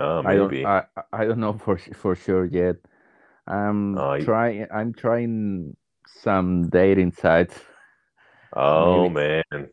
Uh, 0.00 0.22
I 0.26 0.34
don't. 0.34 0.52
I 0.64 0.84
I 1.12 1.24
don't 1.24 1.38
know 1.38 1.52
for 1.54 1.78
for 1.78 2.14
sure 2.16 2.44
yet. 2.44 2.76
I'm 3.46 3.96
Uh, 3.96 4.18
trying. 4.18 4.66
I'm 4.72 4.92
trying 4.92 5.76
some 6.06 6.68
dating 6.70 7.12
sites. 7.12 7.60
oh 8.56 9.08
Maybe. 9.08 9.14
man, 9.14 9.70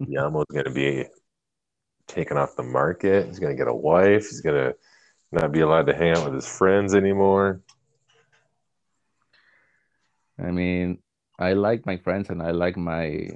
Yamo's 0.00 0.44
gonna 0.52 0.70
be 0.70 1.06
taken 2.06 2.36
off 2.36 2.56
the 2.56 2.62
market. 2.62 3.26
He's 3.26 3.38
gonna 3.38 3.56
get 3.56 3.68
a 3.68 3.74
wife. 3.74 4.28
He's 4.28 4.40
gonna 4.42 4.74
not 5.32 5.52
be 5.52 5.60
allowed 5.60 5.86
to 5.86 5.94
hang 5.94 6.12
out 6.12 6.24
with 6.24 6.34
his 6.34 6.46
friends 6.46 6.94
anymore. 6.94 7.60
I 10.38 10.50
mean, 10.50 10.98
I 11.38 11.52
like 11.54 11.86
my 11.86 11.96
friends 11.96 12.28
and 12.30 12.42
I 12.42 12.50
like 12.50 12.76
my 12.76 13.30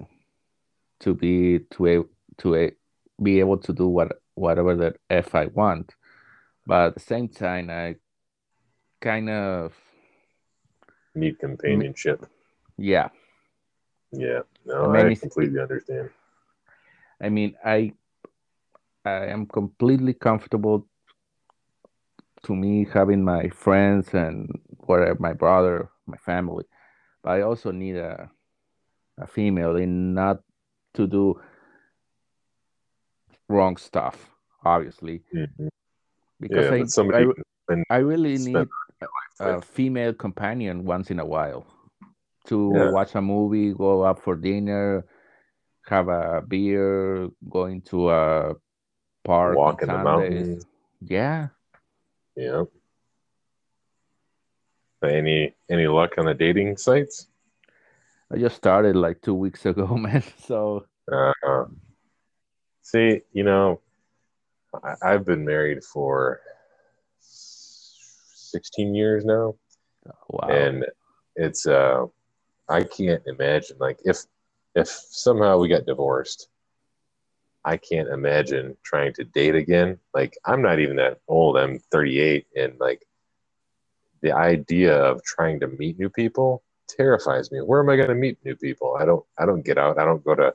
to 1.01 1.15
be 1.15 1.61
to 1.71 1.87
a 1.87 2.05
to 2.43 2.55
a 2.57 2.73
be 3.23 3.41
able 3.41 3.59
to 3.59 3.73
do 3.73 3.89
what 3.89 4.21
whatever 4.35 4.77
that 4.77 4.97
f 5.11 5.35
I 5.35 5.47
want. 5.47 5.95
But 6.67 6.89
at 6.89 6.95
the 6.95 7.01
same 7.01 7.29
time, 7.29 7.71
I 7.71 7.97
kind 9.01 9.31
of 9.31 9.75
Need 11.15 11.39
companionship. 11.39 12.27
yeah. 12.79 13.09
Yeah, 14.13 14.41
I 14.81 14.87
no, 14.87 14.89
mean, 14.89 15.07
I 15.07 15.15
completely 15.15 15.61
understand. 15.61 16.11
I 17.21 17.29
mean, 17.29 17.57
I 17.65 17.93
I 19.05 19.27
am 19.27 19.47
completely 19.47 20.15
comfortable 20.15 20.89
to 22.45 22.55
me 22.55 22.87
having 22.93 23.25
my 23.25 23.49
friends 23.51 24.15
and 24.15 24.49
whatever 24.87 25.17
my 25.21 25.33
brother, 25.33 25.91
my 26.07 26.17
family. 26.19 26.65
But 27.23 27.31
I 27.31 27.41
also 27.43 27.71
need 27.73 27.97
a 27.97 28.31
a 29.19 29.27
female 29.27 29.77
in 29.77 30.15
not 30.15 30.41
to 30.95 31.07
do 31.07 31.41
wrong 33.49 33.77
stuff, 33.77 34.31
obviously, 34.65 35.23
Mhm. 35.35 35.69
because 36.41 36.67
Yeah, 36.67 36.75
I 36.77 36.85
somebody 36.85 37.19
I 37.19 37.21
you 37.27 37.35
can 37.35 37.45
spend, 37.65 37.85
I 37.91 37.97
really 37.99 38.39
need 38.39 38.69
a 39.41 39.61
female 39.63 40.13
companion 40.13 40.85
once 40.85 41.11
in 41.11 41.19
a 41.19 41.25
while 41.27 41.67
to 42.47 42.57
Yeah, 42.75 42.91
watch 42.91 43.15
a 43.15 43.21
movie, 43.23 43.73
go 43.73 44.05
out 44.05 44.21
for 44.23 44.37
dinner, 44.37 45.05
have 45.87 46.09
a 46.09 46.43
beer, 46.47 47.29
going 47.49 47.81
to 47.83 48.11
a 48.11 48.55
park 49.25 49.57
walk 49.57 49.83
in 49.83 49.89
the 49.89 49.95
mountains. 49.99 50.65
Yeah, 51.01 51.49
Yeah, 52.37 52.65
Any 55.03 55.55
any 55.71 55.87
luck 55.87 56.19
on 56.19 56.27
the 56.27 56.35
dating 56.35 56.77
sites? 56.77 57.29
I 58.31 58.37
just 58.37 58.57
started 58.57 58.97
like 58.97 59.23
two 59.23 59.35
weeks 59.35 59.65
ago, 59.65 59.87
man. 59.97 60.23
So 60.45 60.85
Uh, 61.11 61.65
see, 62.89 63.21
you 63.33 63.45
know, 63.45 63.81
I, 64.83 64.95
I've 65.03 65.25
been 65.25 65.45
married 65.45 65.85
for 65.85 66.41
16 67.21 68.95
years 68.95 69.25
now, 69.25 69.55
wow. 70.29 70.49
and 70.49 70.87
it's 71.37 71.67
uh, 71.67 72.07
I 72.69 72.83
can't 72.83 73.23
imagine 73.27 73.77
like 73.79 73.99
if 74.05 74.19
if 74.75 74.89
somehow 74.89 75.59
we 75.59 75.69
got 75.69 75.87
divorced, 75.87 76.49
I 77.65 77.77
can't 77.77 78.09
imagine 78.09 78.77
trying 78.83 79.13
to 79.15 79.25
date 79.25 79.55
again. 79.55 79.99
Like 80.15 80.39
I'm 80.45 80.63
not 80.63 80.79
even 80.79 80.97
that 80.97 81.21
old. 81.29 81.59
I'm 81.59 81.79
38, 81.91 82.47
and 82.57 82.75
like 82.81 83.03
the 84.23 84.33
idea 84.33 84.97
of 84.97 85.23
trying 85.25 85.61
to 85.61 85.69
meet 85.69 85.99
new 85.99 86.11
people 86.11 86.63
terrifies 86.89 87.53
me. 87.53 87.61
Where 87.61 87.81
am 87.81 87.91
I 87.91 87.97
going 87.97 88.09
to 88.09 88.15
meet 88.15 88.39
new 88.45 88.57
people? 88.57 88.97
I 88.99 89.05
don't. 89.05 89.25
I 89.39 89.45
don't 89.45 89.65
get 89.65 89.79
out. 89.79 89.99
I 89.99 90.05
don't 90.05 90.25
go 90.25 90.35
to 90.35 90.55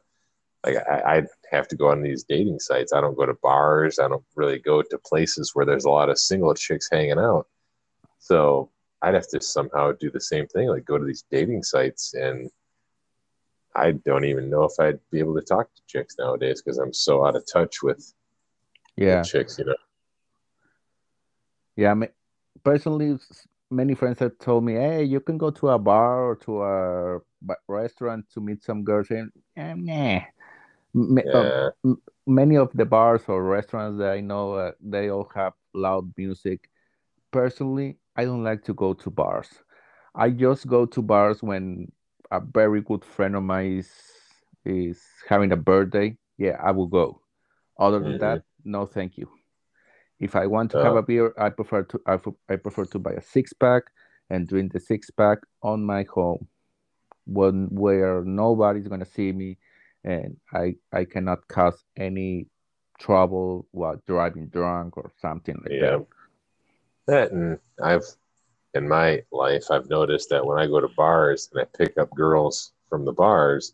like 0.65 0.77
I, 0.89 1.17
I 1.17 1.23
have 1.51 1.67
to 1.69 1.75
go 1.75 1.89
on 1.89 2.01
these 2.01 2.23
dating 2.23 2.59
sites. 2.59 2.93
I 2.93 3.01
don't 3.01 3.17
go 3.17 3.25
to 3.25 3.33
bars. 3.41 3.99
I 3.99 4.07
don't 4.07 4.23
really 4.35 4.59
go 4.59 4.81
to 4.81 4.97
places 4.99 5.51
where 5.53 5.65
there's 5.65 5.85
a 5.85 5.89
lot 5.89 6.09
of 6.09 6.17
single 6.17 6.53
chicks 6.53 6.87
hanging 6.91 7.19
out. 7.19 7.47
So 8.19 8.69
I'd 9.01 9.13
have 9.13 9.27
to 9.29 9.41
somehow 9.41 9.91
do 9.91 10.09
the 10.09 10.21
same 10.21 10.47
thing, 10.47 10.69
like 10.69 10.85
go 10.85 10.97
to 10.97 11.05
these 11.05 11.25
dating 11.29 11.63
sites 11.63 12.13
and 12.13 12.49
I 13.75 13.91
don't 13.91 14.25
even 14.25 14.49
know 14.49 14.63
if 14.63 14.79
I'd 14.79 14.99
be 15.11 15.19
able 15.19 15.35
to 15.35 15.41
talk 15.41 15.73
to 15.73 15.81
chicks 15.87 16.15
nowadays 16.17 16.61
because 16.61 16.77
I'm 16.77 16.93
so 16.93 17.25
out 17.25 17.35
of 17.35 17.43
touch 17.51 17.81
with 17.81 18.13
yeah. 18.95 19.23
chicks, 19.23 19.57
you 19.57 19.65
know. 19.65 19.75
Yeah, 21.75 21.95
personally, 22.63 23.17
many 23.71 23.95
friends 23.95 24.19
have 24.19 24.37
told 24.37 24.63
me, 24.63 24.73
"Hey, 24.73 25.03
you 25.03 25.19
can 25.19 25.39
go 25.39 25.49
to 25.49 25.69
a 25.69 25.79
bar 25.79 26.23
or 26.23 26.35
to 26.45 26.61
a 26.61 27.19
restaurant 27.67 28.29
to 28.33 28.41
meet 28.41 28.63
some 28.63 28.83
girls." 28.83 29.09
And 29.09 29.31
eh, 29.57 29.73
nah, 29.75 30.21
Uh, 30.95 31.11
Yeah, 31.23 31.51
many 32.25 32.55
of 32.57 32.71
the 32.73 32.85
bars 32.85 33.23
or 33.27 33.43
restaurants 33.43 33.97
that 33.99 34.11
I 34.11 34.21
know, 34.21 34.53
uh, 34.53 34.71
they 34.81 35.09
all 35.09 35.29
have 35.35 35.53
loud 35.73 36.11
music. 36.17 36.69
Personally, 37.31 37.97
I 38.15 38.25
don't 38.25 38.43
like 38.43 38.63
to 38.65 38.73
go 38.73 38.93
to 38.93 39.09
bars. 39.09 39.49
I 40.15 40.29
just 40.29 40.67
go 40.67 40.85
to 40.85 41.01
bars 41.01 41.41
when 41.43 41.91
a 42.31 42.39
very 42.39 42.81
good 42.81 43.03
friend 43.03 43.35
of 43.35 43.43
mine 43.43 43.77
is 43.79 43.91
is 44.65 45.01
having 45.27 45.51
a 45.51 45.57
birthday. 45.57 46.17
Yeah, 46.37 46.57
I 46.63 46.71
will 46.71 46.87
go. 46.87 47.21
Other 47.79 47.99
than 48.01 48.17
hmm 48.17 48.19
that, 48.19 48.43
no, 48.63 48.85
thank 48.85 49.17
you. 49.17 49.29
If 50.19 50.35
I 50.35 50.47
want 50.47 50.71
to 50.71 50.77
have 50.79 50.93
uh, 50.93 50.95
a 50.95 51.03
beer, 51.03 51.33
I 51.37 51.49
prefer 51.49 51.83
to 51.83 52.01
I, 52.07 52.19
I 52.49 52.55
prefer 52.57 52.85
to 52.85 52.99
buy 52.99 53.13
a 53.13 53.21
six 53.21 53.53
pack 53.53 53.83
and 54.29 54.47
drink 54.47 54.73
the 54.73 54.79
six 54.79 55.09
pack 55.09 55.39
on 55.61 55.83
my 55.83 56.03
home, 56.03 56.47
when 57.25 57.67
where 57.71 58.23
nobody's 58.23 58.87
gonna 58.87 59.05
see 59.05 59.31
me, 59.31 59.57
and 60.03 60.37
I 60.53 60.75
I 60.91 61.05
cannot 61.05 61.47
cause 61.47 61.83
any 61.97 62.47
trouble 62.99 63.67
while 63.71 64.01
driving 64.07 64.47
drunk 64.47 64.97
or 64.97 65.11
something 65.21 65.55
like 65.63 65.71
yeah. 65.71 65.97
that. 65.97 66.05
That 67.07 67.31
and 67.31 67.59
I've 67.83 68.05
in 68.73 68.87
my 68.87 69.23
life 69.31 69.65
I've 69.69 69.89
noticed 69.89 70.29
that 70.29 70.45
when 70.45 70.57
I 70.59 70.67
go 70.67 70.79
to 70.79 70.87
bars 70.89 71.49
and 71.51 71.61
I 71.61 71.65
pick 71.77 71.97
up 71.97 72.09
girls 72.11 72.71
from 72.89 73.05
the 73.05 73.11
bars, 73.13 73.73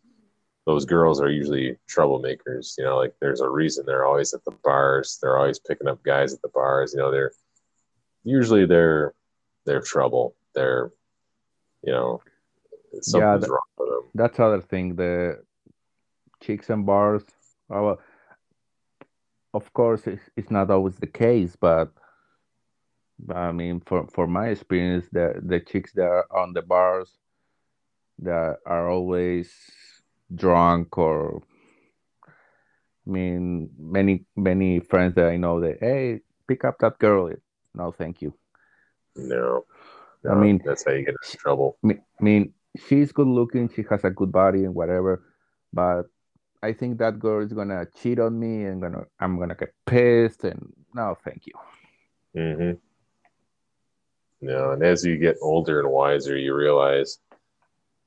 those 0.66 0.86
girls 0.86 1.22
are 1.22 1.30
usually 1.30 1.78
troublemakers. 1.90 2.78
You 2.78 2.86
know, 2.86 2.98
like 2.98 3.14
there's 3.22 3.42
a 3.42 3.50
reason 3.50 3.86
they're 3.86 4.06
always 4.06 4.34
at 4.34 4.44
the 4.46 4.56
bars. 4.64 5.18
They're 5.22 5.38
always 5.38 5.60
picking 5.60 5.88
up 5.88 6.04
guys 6.04 6.34
at 6.34 6.42
the 6.42 6.50
bars. 6.50 6.94
You 6.94 7.00
know, 7.00 7.12
they're 7.12 7.32
usually 8.24 8.66
they're 8.66 9.14
they're 9.66 9.82
trouble. 9.82 10.36
They're 10.56 10.92
you 11.84 11.92
know 11.92 12.22
Yeah, 12.94 13.00
something's 13.02 13.48
wrong 13.50 13.60
with 13.78 13.90
them. 13.90 14.04
that's 14.16 14.40
other 14.40 14.62
thing. 14.62 14.96
The 14.96 15.44
chicks 16.42 16.70
and 16.70 16.86
bars. 16.86 17.24
Well, 17.68 18.00
of 19.54 19.72
course, 19.74 20.08
it's, 20.08 20.24
it's 20.36 20.52
not 20.52 20.70
always 20.70 20.96
the 20.98 21.08
case, 21.08 21.56
but 21.56 21.92
I 23.34 23.52
mean, 23.52 23.82
for 23.82 24.08
for 24.08 24.28
my 24.28 24.50
experience, 24.50 25.08
the 25.12 25.40
the 25.44 25.60
chicks 25.60 25.92
that 25.94 26.06
are 26.06 26.28
on 26.32 26.54
the 26.54 26.62
bars 26.62 27.12
that 28.20 28.58
are 28.66 28.90
always 28.90 29.52
drunk 30.34 30.98
or 30.98 31.42
I 33.08 33.10
mean, 33.10 33.70
many 33.78 34.26
many 34.36 34.80
friends 34.80 35.16
that 35.16 35.28
I 35.28 35.38
know 35.38 35.60
that 35.62 35.78
hey, 35.80 36.22
pick 36.48 36.64
up 36.64 36.78
that 36.80 37.00
girl. 37.00 37.32
No, 37.74 37.92
thank 37.92 38.22
you. 38.22 38.34
No, 39.16 39.66
I 40.30 40.36
mean, 40.36 40.62
that's 40.64 40.86
how 40.86 40.92
you 40.92 41.06
get 41.06 41.16
into 41.22 41.38
trouble. 41.38 41.78
I 41.86 42.00
mean, 42.22 42.54
she's 42.88 43.12
good 43.12 43.28
looking. 43.28 43.70
She 43.70 43.84
has 43.90 44.04
a 44.04 44.10
good 44.10 44.32
body 44.32 44.64
and 44.64 44.76
whatever, 44.76 45.24
but 45.74 46.04
I 46.62 46.74
think 46.74 46.98
that 46.98 47.20
girl 47.20 47.44
is 47.44 47.54
gonna 47.54 47.86
cheat 48.02 48.20
on 48.20 48.40
me 48.40 48.66
and 48.66 48.82
gonna 48.82 49.06
I'm 49.20 49.40
gonna 49.40 49.56
get 49.56 49.74
pissed 49.86 50.44
and 50.44 50.74
no, 50.94 51.16
thank 51.24 51.46
you. 51.46 51.54
hmm 52.36 52.72
No, 54.42 54.72
and 54.72 54.84
as 54.84 55.06
you 55.06 55.18
get 55.18 55.38
older 55.42 55.80
and 55.80 55.90
wiser, 55.90 56.38
you 56.38 56.54
realize 56.54 57.20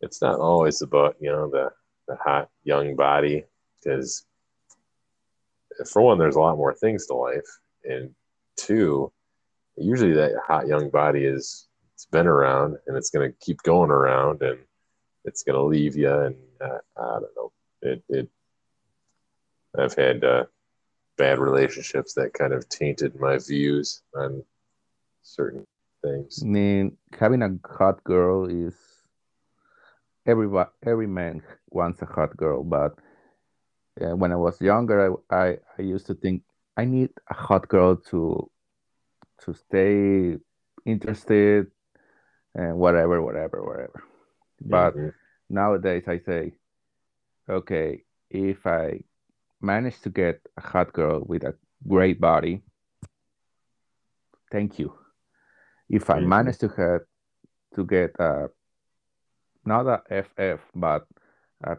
it's 0.01 0.21
not 0.21 0.39
always 0.39 0.83
about 0.83 1.17
you 1.21 1.31
know 1.31 1.49
the 1.49 1.71
the 2.09 2.17
hot 2.17 2.51
young 2.65 2.97
body 2.97 3.45
because 3.79 4.27
for 5.91 6.03
one, 6.03 6.19
there's 6.19 6.37
a 6.37 6.41
lot 6.41 6.59
more 6.59 6.75
things 6.75 7.07
to 7.07 7.15
life, 7.15 7.59
and 7.85 8.15
two, 8.57 9.11
usually 9.77 10.13
that 10.13 10.33
hot 10.47 10.67
young 10.67 10.91
body 10.91 11.25
is 11.25 11.69
it's 11.95 12.07
been 12.07 12.27
around 12.27 12.77
and 12.87 12.97
it's 12.97 13.11
to 13.31 13.37
keep 13.45 13.63
going 13.63 13.91
around 13.91 14.43
and 14.43 14.59
it's 15.25 15.43
to 15.57 15.63
leave 15.63 15.97
you 15.97 16.13
and 16.13 16.35
uh, 16.61 16.79
I 16.97 17.21
don't 17.21 17.37
know 17.37 17.53
it 17.83 18.03
it 18.09 18.29
I've 19.79 19.95
had 19.95 20.25
uh, 20.25 20.45
bad 21.19 21.39
relationships 21.39 22.15
that 22.15 22.35
kind 22.35 22.53
of 22.53 22.69
tainted 22.69 23.19
my 23.19 23.39
views 23.39 24.03
on 24.15 24.45
certain 25.23 25.65
things. 26.03 26.43
I 26.43 26.45
mean, 26.45 26.97
having 27.19 27.43
a 27.43 27.59
hot 27.67 28.03
girl 28.05 28.47
is 28.47 28.75
every 30.27 30.49
every 30.85 31.07
man 31.07 31.43
wants 31.71 32.03
a 32.03 32.07
hot 32.07 32.37
girl, 32.37 32.63
but 32.65 32.99
uh, 34.01 34.17
when 34.17 34.33
I 34.33 34.37
was 34.37 34.61
younger, 34.61 35.17
I, 35.31 35.37
I 35.37 35.59
I 35.79 35.83
used 35.83 36.07
to 36.07 36.15
think 36.15 36.43
I 36.77 36.85
need 36.85 37.11
a 37.31 37.35
hot 37.35 37.69
girl 37.69 37.97
to 38.11 38.51
to 39.45 39.55
stay 39.55 40.37
interested 40.85 41.67
and 42.55 42.77
whatever, 42.79 43.23
whatever, 43.23 43.63
whatever. 43.65 44.03
But 44.61 44.95
hmm 44.95 45.09
nowadays, 45.49 46.05
I 46.09 46.19
say, 46.19 46.55
okay, 47.49 48.05
if 48.31 48.67
I 48.67 49.01
manage 49.63 50.01
to 50.03 50.11
get 50.11 50.41
a 50.57 50.61
hot 50.61 50.93
girl 50.93 51.23
with 51.27 51.45
a 51.45 51.55
great 51.87 52.21
body, 52.21 52.63
thank 54.51 54.79
you. 54.79 54.93
If 55.89 56.11
I 56.11 56.21
manage 56.21 56.59
to 56.59 56.69
have 56.69 57.03
to 57.75 57.85
get 57.85 58.19
uh, 58.21 58.49
not 59.65 59.87
a 59.87 60.03
FF, 60.25 60.61
but 60.75 61.07
a, 61.65 61.77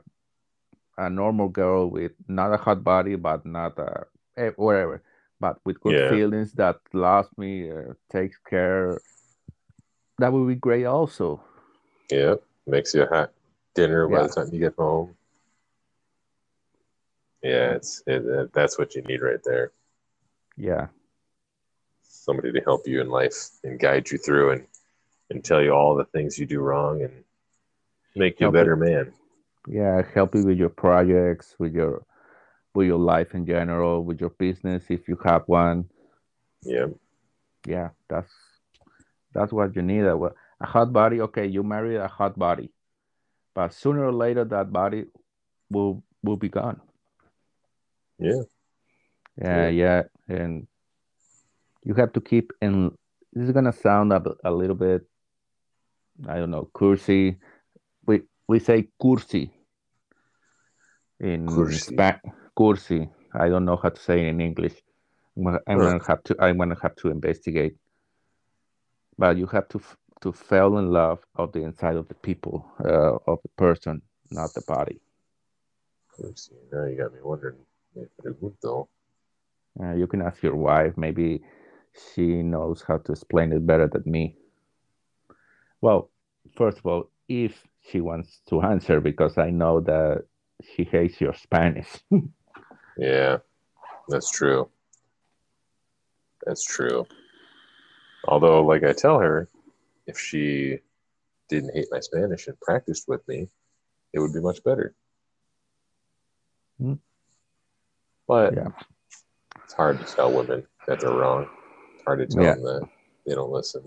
a 0.97 1.09
normal 1.09 1.49
girl 1.49 1.89
with 1.89 2.13
not 2.27 2.53
a 2.53 2.57
hot 2.57 2.83
body, 2.83 3.15
but 3.15 3.45
not 3.45 3.77
a 3.79 4.05
eh, 4.37 4.51
whatever, 4.55 5.03
but 5.39 5.57
with 5.65 5.79
good 5.81 5.95
Yeah, 5.95 6.09
feelings 6.09 6.53
that 6.53 6.77
loves 6.93 7.29
me, 7.37 7.69
uh, 7.71 7.93
takes 8.11 8.37
care, 8.49 8.99
that 10.19 10.31
would 10.31 10.47
be 10.47 10.55
great 10.55 10.85
also. 10.85 11.41
yeah, 12.09 12.35
makes 12.67 12.93
you 12.93 13.03
a 13.03 13.07
hot 13.07 13.31
dinner 13.75 14.07
by 14.07 14.23
the 14.23 14.29
time 14.29 14.49
you 14.51 14.59
get 14.59 14.75
home. 14.77 15.15
Yeah, 17.43 17.73
it's 17.75 18.01
it, 18.07 18.53
that's 18.53 18.77
what 18.79 18.95
you 18.95 19.03
need 19.03 19.21
right 19.21 19.43
there. 19.43 19.71
yeah, 20.57 20.87
Somebody 22.03 22.51
to 22.53 22.61
help 22.61 22.87
you 22.87 23.01
in 23.01 23.09
life 23.09 23.35
and 23.63 23.79
guide 23.79 24.09
you 24.11 24.17
through 24.17 24.51
and 24.51 24.67
and 25.29 25.43
tell 25.43 25.61
you 25.61 25.71
all 25.71 25.95
the 25.95 26.05
things 26.05 26.37
you 26.39 26.45
do 26.45 26.59
wrong 26.61 27.01
and 27.03 27.23
make 28.15 28.39
you 28.39 28.47
a 28.47 28.49
help 28.49 28.59
it. 28.59 28.59
better 28.59 28.75
man. 28.75 29.13
Yeah, 29.67 30.01
help 30.13 30.35
you 30.35 30.43
with 30.45 30.57
your 30.57 30.69
projects, 30.69 31.55
with 31.59 31.73
your 31.73 32.05
with 32.73 32.87
your 32.87 32.99
life 32.99 33.33
in 33.35 33.45
general, 33.45 34.03
with 34.03 34.21
your 34.21 34.31
business 34.31 34.85
if 34.89 35.07
you 35.07 35.17
have 35.23 35.43
one. 35.47 35.89
Yeah, 36.63 36.87
Yeah, 37.65 37.89
that's 38.09 38.31
that's 39.33 39.51
what 39.53 39.75
you 39.75 39.81
need. 39.81 40.03
A, 40.05 40.15
a 40.15 40.65
hot 40.65 40.91
body. 40.93 41.21
Okay, 41.21 41.45
you 41.47 41.63
marry 41.63 41.95
a 41.97 42.07
hot 42.07 42.37
body, 42.37 42.71
but 43.55 43.73
sooner 43.73 44.05
or 44.05 44.13
later 44.13 44.43
that 44.45 44.71
body 44.71 45.05
will 45.69 46.03
will 46.23 46.37
be 46.37 46.49
gone. 46.49 46.81
Yeah, 48.19 48.41
Yeah, 49.41 49.67
yeah, 49.67 49.69
yeah, 49.69 50.03
and 50.27 50.67
you 51.83 51.93
have 51.95 52.13
to 52.13 52.21
keep. 52.21 52.51
And 52.61 52.91
this 53.33 53.45
is 53.45 53.51
gonna 53.51 53.73
sound 53.73 54.11
a, 54.13 54.21
a 54.43 54.51
little 54.51 54.75
bit, 54.75 55.01
I 56.27 56.37
don't 56.37 56.51
know, 56.51 56.69
cursi. 56.73 57.37
We 58.05 58.21
we 58.47 58.59
say 58.59 58.89
cursi 59.01 59.51
in 61.19 61.47
Kursi. 61.47 61.79
Spa 61.79 62.19
cursi. 62.57 63.09
I 63.33 63.49
don't 63.49 63.65
know 63.65 63.77
how 63.77 63.89
to 63.89 63.99
say 63.99 64.21
it 64.21 64.27
in 64.27 64.41
English. 64.41 64.75
I'm 65.35 65.43
gonna, 65.43 65.59
I'm 65.67 65.77
gonna 65.79 66.03
have 66.07 66.23
to 66.25 66.35
I'm 66.39 66.57
gonna 66.57 66.77
have 66.81 66.95
to 66.97 67.09
investigate. 67.09 67.75
But 69.17 69.37
you 69.37 69.47
have 69.47 69.67
to 69.69 69.81
to 70.21 70.31
fall 70.31 70.77
in 70.77 70.91
love 70.91 71.19
of 71.35 71.51
the 71.51 71.63
inside 71.63 71.95
of 71.95 72.07
the 72.07 72.15
people 72.15 72.65
uh, 72.79 73.17
of 73.27 73.39
the 73.41 73.49
person, 73.57 74.01
not 74.31 74.53
the 74.53 74.61
body. 74.61 75.01
Let's. 76.19 76.49
Now 76.71 76.85
you 76.85 76.97
got 76.97 77.13
me 77.13 77.19
wondering. 77.23 77.57
Uh, 79.79 79.93
you 79.93 80.07
can 80.07 80.21
ask 80.21 80.41
your 80.43 80.55
wife. 80.55 80.93
Maybe 80.97 81.41
she 82.15 82.43
knows 82.43 82.83
how 82.87 82.97
to 82.97 83.11
explain 83.11 83.51
it 83.51 83.65
better 83.65 83.87
than 83.87 84.03
me. 84.05 84.37
Well, 85.81 86.09
first 86.55 86.79
of 86.79 86.85
all, 86.85 87.09
if 87.27 87.67
she 87.89 88.01
wants 88.01 88.41
to 88.49 88.61
answer, 88.61 89.01
because 89.01 89.37
I 89.37 89.49
know 89.49 89.79
that 89.81 90.25
she 90.63 90.83
hates 90.83 91.19
your 91.19 91.33
Spanish. 91.33 91.89
Yeah, 92.97 93.37
that's 94.07 94.29
true. 94.29 94.69
That's 96.45 96.63
true. 96.63 97.07
Although, 98.25 98.63
like 98.63 98.83
I 98.83 98.93
tell 98.93 99.19
her, 99.19 99.49
if 100.05 100.19
she 100.19 100.79
didn't 101.49 101.73
hate 101.73 101.87
my 101.91 101.99
Spanish 101.99 102.47
and 102.47 102.59
practiced 102.59 103.07
with 103.07 103.27
me, 103.27 103.49
it 104.13 104.19
would 104.19 104.33
be 104.33 104.41
much 104.41 104.63
better. 104.63 104.93
Hmm. 106.79 106.93
But 108.27 108.55
yeah. 108.55 108.67
it's 109.63 109.73
hard 109.73 109.99
to 109.99 110.05
tell 110.05 110.31
women 110.31 110.65
that 110.87 110.99
they're 110.99 111.11
wrong. 111.11 111.47
It's 111.95 112.03
hard 112.05 112.19
to 112.19 112.25
tell 112.27 112.43
Yeah. 112.43 112.53
them 112.55 112.63
that 112.63 112.89
they 113.25 113.35
don't 113.35 113.51
listen. 113.51 113.83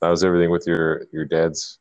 That 0.00 0.10
was 0.10 0.24
everything 0.24 0.50
with 0.50 0.66
your 0.66 1.06
your 1.12 1.24
dad's 1.24 1.78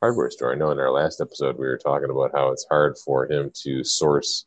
hardware 0.00 0.30
store. 0.30 0.52
I 0.52 0.56
know 0.56 0.70
in 0.70 0.78
our 0.80 0.90
last 0.90 1.20
episode 1.20 1.58
we 1.58 1.66
were 1.66 1.78
talking 1.78 2.10
about 2.10 2.32
how 2.34 2.50
it's 2.50 2.66
hard 2.68 2.96
for 2.98 3.30
him 3.30 3.50
to 3.62 3.84
source 3.84 4.46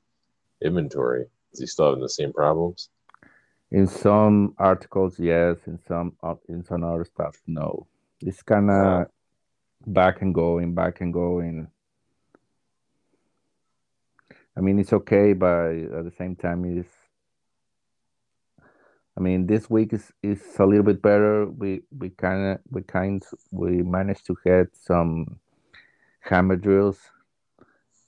inventory. 0.61 1.25
Is 1.53 1.59
he 1.59 1.67
still 1.67 1.85
having 1.85 2.01
the 2.01 2.09
same 2.09 2.33
problems? 2.33 2.89
In 3.71 3.87
some 3.87 4.53
articles, 4.57 5.19
yes. 5.19 5.57
In 5.67 5.79
some, 5.87 6.15
uh, 6.23 6.35
in 6.49 6.63
some 6.63 6.83
other 6.83 7.05
stuff, 7.05 7.35
no. 7.47 7.87
It's 8.21 8.41
kind 8.43 8.69
of 8.71 8.85
Uh. 9.01 9.05
back 9.87 10.21
and 10.21 10.33
going, 10.33 10.73
back 10.73 11.01
and 11.01 11.13
going. 11.13 11.67
I 14.57 14.61
mean, 14.61 14.79
it's 14.79 14.93
okay, 14.93 15.33
but 15.33 15.69
at 15.71 16.05
the 16.05 16.13
same 16.17 16.35
time, 16.35 16.65
it's. 16.65 16.89
I 19.17 19.21
mean, 19.21 19.47
this 19.47 19.69
week 19.69 19.93
is 19.93 20.11
is 20.21 20.41
a 20.59 20.65
little 20.65 20.83
bit 20.83 21.01
better. 21.01 21.45
We 21.45 21.83
we 21.97 22.09
kind 22.09 22.53
of 22.53 22.59
we 22.69 22.81
kind 22.83 23.23
we 23.51 23.81
managed 23.81 24.25
to 24.27 24.35
get 24.45 24.75
some 24.75 25.39
hammer 26.19 26.57
drills 26.57 26.99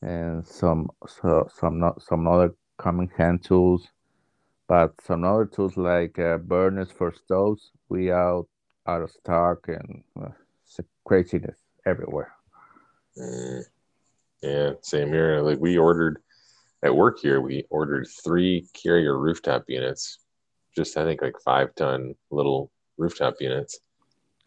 and 0.01 0.45
some 0.45 0.89
so 1.07 1.49
some 1.53 1.79
not 1.79 2.01
some 2.01 2.27
other 2.27 2.55
common 2.77 3.09
hand 3.17 3.43
tools, 3.43 3.87
but 4.67 4.93
some 5.01 5.23
other 5.23 5.45
tools 5.45 5.77
like 5.77 6.19
uh, 6.19 6.37
burners 6.37 6.91
for 6.91 7.13
stoves 7.13 7.71
we 7.89 8.11
out 8.11 8.47
out 8.85 9.01
of 9.01 9.11
stock 9.11 9.67
and 9.67 10.03
uh, 10.21 10.29
craziness 11.05 11.57
everywhere. 11.85 12.33
Mm, 13.17 13.63
yeah, 14.41 14.71
same 14.81 15.07
here. 15.07 15.41
Like 15.41 15.59
we 15.59 15.77
ordered 15.77 16.21
at 16.83 16.95
work 16.95 17.19
here, 17.19 17.41
we 17.41 17.65
ordered 17.69 18.07
three 18.23 18.67
carrier 18.73 19.17
rooftop 19.17 19.65
units, 19.67 20.19
just 20.75 20.97
I 20.97 21.03
think 21.03 21.21
like 21.21 21.35
five 21.43 21.73
ton 21.75 22.15
little 22.29 22.71
rooftop 22.97 23.35
units. 23.39 23.79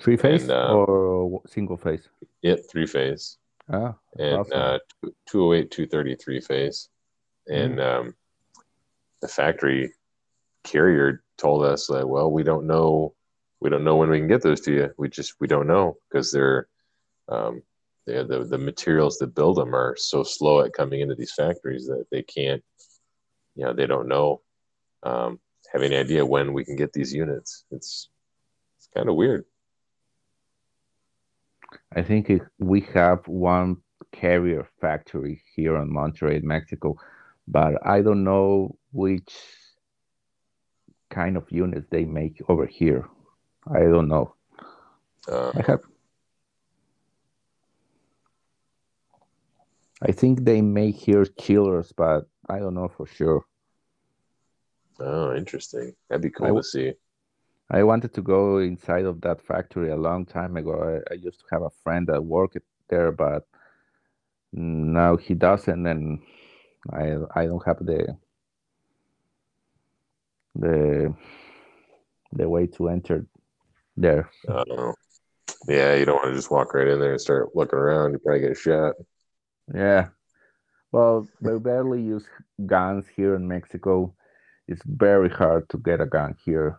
Three 0.01 0.17
phase 0.17 0.43
And, 0.43 0.53
uh, 0.53 0.75
or 0.75 1.43
single 1.47 1.77
phase? 1.77 2.09
It 2.43 2.65
three 2.71 2.87
phase 2.87 3.39
Ah, 3.69 3.95
and 4.19 4.39
awesome. 4.41 4.59
uh, 4.59 4.79
208, 5.27 5.71
233 5.71 6.41
phase. 6.41 6.89
And 7.49 7.79
Mm. 7.79 7.85
um, 8.01 8.15
the 9.23 9.29
factory 9.29 9.93
carrier 10.65 11.23
told 11.37 11.65
us 11.65 11.87
that, 11.89 12.09
well, 12.09 12.31
we 12.31 12.43
don't 12.43 12.67
know, 12.67 13.15
we 13.61 13.71
don't 13.71 13.85
know 13.85 13.97
when 13.97 14.09
we 14.09 14.19
can 14.19 14.29
get 14.29 14.43
those 14.43 14.61
to 14.63 14.73
you. 14.73 14.91
We 14.99 15.09
just, 15.09 15.35
we 15.41 15.47
don't 15.49 15.67
know 15.67 15.99
because 16.09 16.33
they're, 16.33 16.69
um, 17.29 17.63
the, 18.11 18.45
the 18.45 18.59
materials 18.59 19.19
that 19.19 19.35
build 19.35 19.57
them 19.57 19.75
are 19.75 19.95
so 19.97 20.23
slow 20.23 20.61
at 20.61 20.73
coming 20.73 21.01
into 21.01 21.15
these 21.15 21.33
factories 21.33 21.87
that 21.87 22.07
they 22.11 22.23
can't, 22.23 22.63
you 23.57 23.65
know, 23.65 23.73
they 23.73 23.87
don't 23.87 24.09
know, 24.09 24.43
um, 25.03 25.41
have 25.73 25.83
any 25.83 25.97
idea 25.97 26.25
when 26.25 26.53
we 26.53 26.65
can 26.65 26.77
get 26.77 26.93
these 26.93 27.13
units. 27.13 27.65
It's, 27.71 28.09
it's 28.79 28.89
kind 28.95 29.09
of 29.09 29.15
weird. 29.15 29.45
I 31.95 32.03
think 32.03 32.31
we 32.59 32.81
have 32.95 33.27
one 33.29 33.79
carrier 34.13 34.69
factory 34.81 35.43
here 35.55 35.77
in 35.77 35.93
Monterrey, 35.93 36.43
Mexico, 36.43 36.97
but 37.47 37.75
I 37.87 38.03
don't 38.03 38.25
know 38.25 38.77
which 38.93 39.33
kind 41.11 41.37
of 41.37 41.51
units 41.51 41.87
they 41.91 42.05
make 42.05 42.41
over 42.49 42.67
here. 42.67 43.09
I 43.73 43.81
don't 43.81 44.09
know. 44.09 44.35
Uh, 45.29 45.53
I 45.55 45.63
have. 45.67 45.81
I 50.03 50.13
think 50.13 50.45
they 50.45 50.63
make 50.63 50.97
here 50.97 51.25
killers, 51.25 51.93
but 51.93 52.27
I 52.49 52.59
don't 52.59 52.75
know 52.75 52.89
for 52.89 53.07
sure. 53.07 53.45
oh, 54.99 55.35
interesting. 55.35 55.95
That'd 56.09 56.23
be 56.23 56.31
cool 56.31 56.47
I 56.47 56.61
to 56.61 56.63
see. 56.63 56.93
I 57.71 57.83
wanted 57.85 58.15
to 58.15 58.23
go 58.23 58.59
inside 58.59 59.05
of 59.05 59.21
that 59.21 59.41
factory 59.41 59.91
a 59.91 59.97
long 59.97 60.27
time 60.27 60.57
ago. 60.57 61.03
I, 61.09 61.13
I 61.13 61.17
used 61.17 61.41
to 61.41 61.47
have 61.53 61.63
a 61.63 61.71
friend 61.85 62.07
that 62.09 62.25
worked 62.25 62.59
there, 62.89 63.13
but 63.13 63.47
now 64.53 65.17
he 65.17 65.35
doesn't, 65.35 65.87
and 65.87 66.21
I 66.93 67.17
I 67.35 67.47
don't 67.47 67.65
have 67.65 67.79
the 67.79 68.17
the 70.57 71.15
the 72.33 72.49
way 72.49 72.67
to 72.67 72.89
enter 72.89 73.27
there. 73.97 74.31
I 74.49 74.65
don't 74.65 74.77
know. 74.77 74.95
Yeah, 75.69 75.95
you 75.95 76.05
don't 76.05 76.17
want 76.17 76.31
to 76.31 76.35
just 76.35 76.51
walk 76.51 76.75
right 76.75 76.89
in 76.89 76.99
there 76.99 77.13
and 77.13 77.21
start 77.21 77.55
looking 77.55 77.79
around. 77.79 78.13
You 78.13 78.19
probably 78.19 78.41
get 78.41 78.57
shot. 78.57 78.95
Yeah. 79.75 80.09
Well, 80.93 81.29
we 81.41 81.59
barely 81.59 82.03
use 82.03 82.27
guns 82.67 83.07
here 83.15 83.35
in 83.35 83.47
Mexico. 83.47 84.15
It's 84.69 84.83
very 84.85 85.29
hard 85.29 85.69
to 85.71 85.79
get 85.79 86.01
a 86.01 86.07
gun 86.07 86.37
here. 86.45 86.79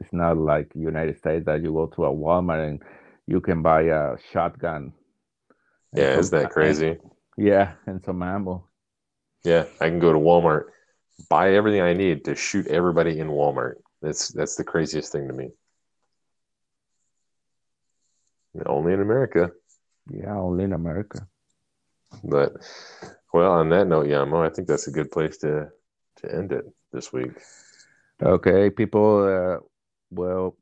It's 0.00 0.12
not 0.12 0.38
like 0.38 0.70
United 0.74 1.18
States 1.18 1.44
that 1.46 1.62
you 1.62 1.72
go 1.72 1.86
to 1.86 2.04
a 2.04 2.14
Walmart 2.14 2.66
and 2.66 2.82
you 3.26 3.40
can 3.40 3.62
buy 3.62 3.82
a 3.82 4.16
shotgun. 4.32 4.92
Yeah, 5.94 6.18
isn't 6.18 6.38
that 6.38 6.50
crazy? 6.50 6.98
yeah, 7.36 7.72
and 7.86 8.02
some 8.04 8.22
ammo. 8.22 8.64
Yeah, 9.44 9.64
I 9.80 9.88
can 9.88 9.98
go 9.98 10.12
to 10.12 10.18
Walmart, 10.18 10.66
buy 11.28 11.54
everything 11.54 11.80
I 11.80 11.94
need 11.94 12.24
to 12.26 12.36
shoot 12.36 12.66
everybody 12.68 13.18
in 13.18 13.28
Walmart. 13.28 13.74
That's 14.00 14.28
that's 14.28 14.54
the 14.54 14.64
craziest 14.64 15.10
thing 15.10 15.26
to 15.26 15.34
me. 15.34 15.50
Only 18.66 18.92
in 18.92 19.00
America. 19.00 19.50
Yeah, 20.10 20.36
only 20.36 20.64
in 20.64 20.72
America. 20.72 21.26
But 22.24 22.52
well, 23.32 23.52
on 23.52 23.68
that 23.70 23.86
note, 23.86 24.06
Yamo, 24.06 24.46
I 24.46 24.52
think 24.52 24.68
that's 24.68 24.88
a 24.88 24.92
good 24.92 25.10
place 25.10 25.38
to 25.38 25.68
to 26.16 26.34
end 26.34 26.52
it 26.52 26.64
this 26.92 27.12
week. 27.12 27.32
Okay, 28.22 28.70
people. 28.70 29.24
Uh, 29.24 29.58
well, 30.10 30.56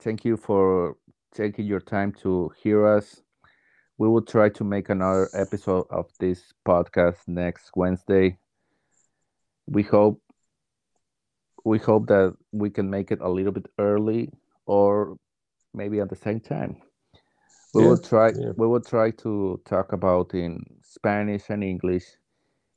thank 0.00 0.24
you 0.24 0.36
for 0.36 0.96
taking 1.32 1.66
your 1.66 1.80
time 1.80 2.12
to 2.22 2.50
hear 2.62 2.86
us. 2.86 3.22
We 3.98 4.08
will 4.08 4.22
try 4.22 4.48
to 4.48 4.64
make 4.64 4.88
another 4.88 5.28
episode 5.34 5.86
of 5.90 6.10
this 6.18 6.52
podcast 6.66 7.28
next 7.28 7.70
Wednesday. 7.76 8.38
We 9.66 9.82
hope 9.82 10.22
we 11.64 11.78
hope 11.78 12.06
that 12.08 12.34
we 12.52 12.70
can 12.70 12.88
make 12.88 13.10
it 13.10 13.20
a 13.20 13.28
little 13.28 13.52
bit 13.52 13.66
early 13.78 14.30
or 14.66 15.16
maybe 15.74 16.00
at 16.00 16.08
the 16.08 16.16
same 16.16 16.40
time. 16.40 16.76
We 17.72 17.84
will 17.84 17.98
try 17.98 18.32
yeah. 18.36 18.52
we 18.56 18.66
will 18.66 18.80
try 18.80 19.10
to 19.22 19.60
talk 19.64 19.92
about 19.92 20.34
in 20.34 20.64
Spanish 20.82 21.50
and 21.50 21.62
English. 21.62 22.04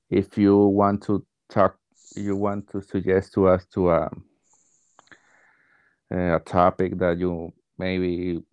If 0.09 0.37
you 0.37 0.55
want 0.57 1.01
to 1.03 1.25
talk 1.49 1.77
you 2.15 2.35
want 2.35 2.69
to 2.69 2.81
suggest 2.81 3.33
to 3.33 3.47
us 3.47 3.65
to 3.73 3.91
um, 3.91 4.23
a 6.11 6.39
topic 6.45 6.97
that 6.99 7.17
you 7.17 7.51
maybe 7.79 8.43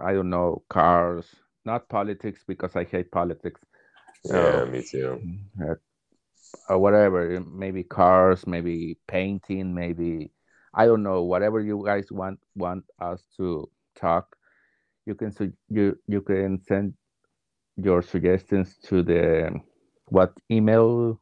I 0.00 0.12
don't 0.12 0.30
know 0.30 0.62
cars, 0.68 1.26
not 1.64 1.88
politics 1.88 2.44
because 2.46 2.76
I 2.76 2.84
hate 2.84 3.10
politics, 3.10 3.60
Yeah, 4.24 4.62
Oh. 4.62 4.66
me 4.66 4.82
too. 4.82 5.20
uh, 5.62 5.74
or 6.68 6.78
whatever. 6.78 7.40
Maybe 7.40 7.82
cars, 7.82 8.46
maybe 8.46 8.98
painting, 9.06 9.74
maybe 9.74 10.30
I 10.74 10.86
don't 10.86 11.02
know. 11.02 11.22
Whatever 11.22 11.60
you 11.60 11.82
guys 11.84 12.10
want 12.12 12.40
want 12.56 12.84
us 13.00 13.22
to 13.36 13.68
talk, 13.94 14.36
you 15.06 15.14
can 15.14 15.30
su- 15.32 15.52
you 15.68 15.98
you 16.06 16.20
can 16.22 16.60
send 16.68 16.94
your 17.76 18.02
suggestions 18.02 18.76
to 18.84 19.02
the 19.02 19.50
what 20.06 20.32
email 20.50 21.20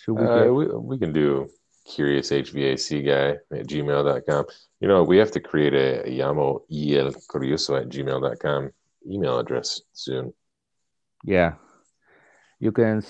should 0.00 0.14
we 0.14 0.24
Uh, 0.26 0.44
get? 0.44 0.54
we, 0.54 0.66
we 0.66 0.98
can 0.98 1.12
do 1.12 1.48
curious 1.84 2.30
HVAC 2.30 3.04
guy 3.06 3.36
at 3.56 3.66
gmail.com. 3.66 4.44
You 4.80 4.88
know, 4.88 5.04
we 5.04 5.18
have 5.18 5.30
to 5.32 5.40
create 5.40 5.74
a, 5.74 6.02
a 6.08 6.10
Yamo 6.10 6.62
el 6.70 7.12
curioso 7.30 7.76
at 7.80 7.88
gmail.com 7.88 8.70
email 9.08 9.38
address 9.38 9.80
soon. 9.92 10.32
Yeah, 11.24 11.54
you 12.58 12.72
can 12.72 13.02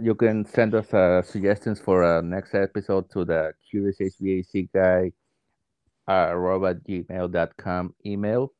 you 0.00 0.14
can 0.14 0.44
send 0.44 0.74
us 0.74 0.92
uh, 0.92 1.22
suggestions 1.22 1.80
for 1.80 2.02
a 2.02 2.22
next 2.22 2.54
episode 2.54 3.10
to 3.12 3.24
the 3.24 3.52
curious 3.70 3.98
HVAC 3.98 4.68
guy 4.74 5.12
uh, 6.06 6.34
robot 6.34 6.76
gmail.com 6.88 7.94
email, 8.06 8.52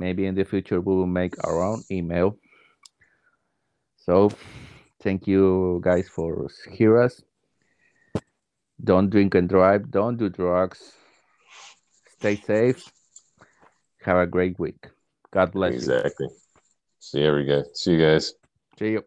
maybe 0.00 0.26
in 0.26 0.34
the 0.34 0.44
future 0.44 0.80
we 0.80 0.94
will 0.94 1.06
make 1.06 1.34
our 1.44 1.62
own 1.62 1.84
email. 1.90 2.36
So 3.98 4.32
thank 5.02 5.28
you 5.28 5.80
guys 5.84 6.08
for 6.08 6.48
hear 6.72 7.00
us. 7.00 7.22
Don't 8.82 9.10
drink 9.10 9.34
and 9.34 9.48
drive. 9.48 9.90
Don't 9.90 10.16
do 10.16 10.30
drugs. 10.30 10.80
Stay 12.18 12.36
safe. 12.36 12.82
Have 14.02 14.16
a 14.16 14.26
great 14.26 14.58
week. 14.58 14.86
God 15.30 15.52
bless 15.52 15.74
exactly. 15.74 16.26
you. 16.26 16.32
Exactly. 16.98 17.20
Here 17.20 17.36
we 17.36 17.44
go. 17.44 17.62
See 17.74 17.92
you 17.92 18.00
guys. 18.00 18.32
See 18.78 18.92
you. 18.92 19.04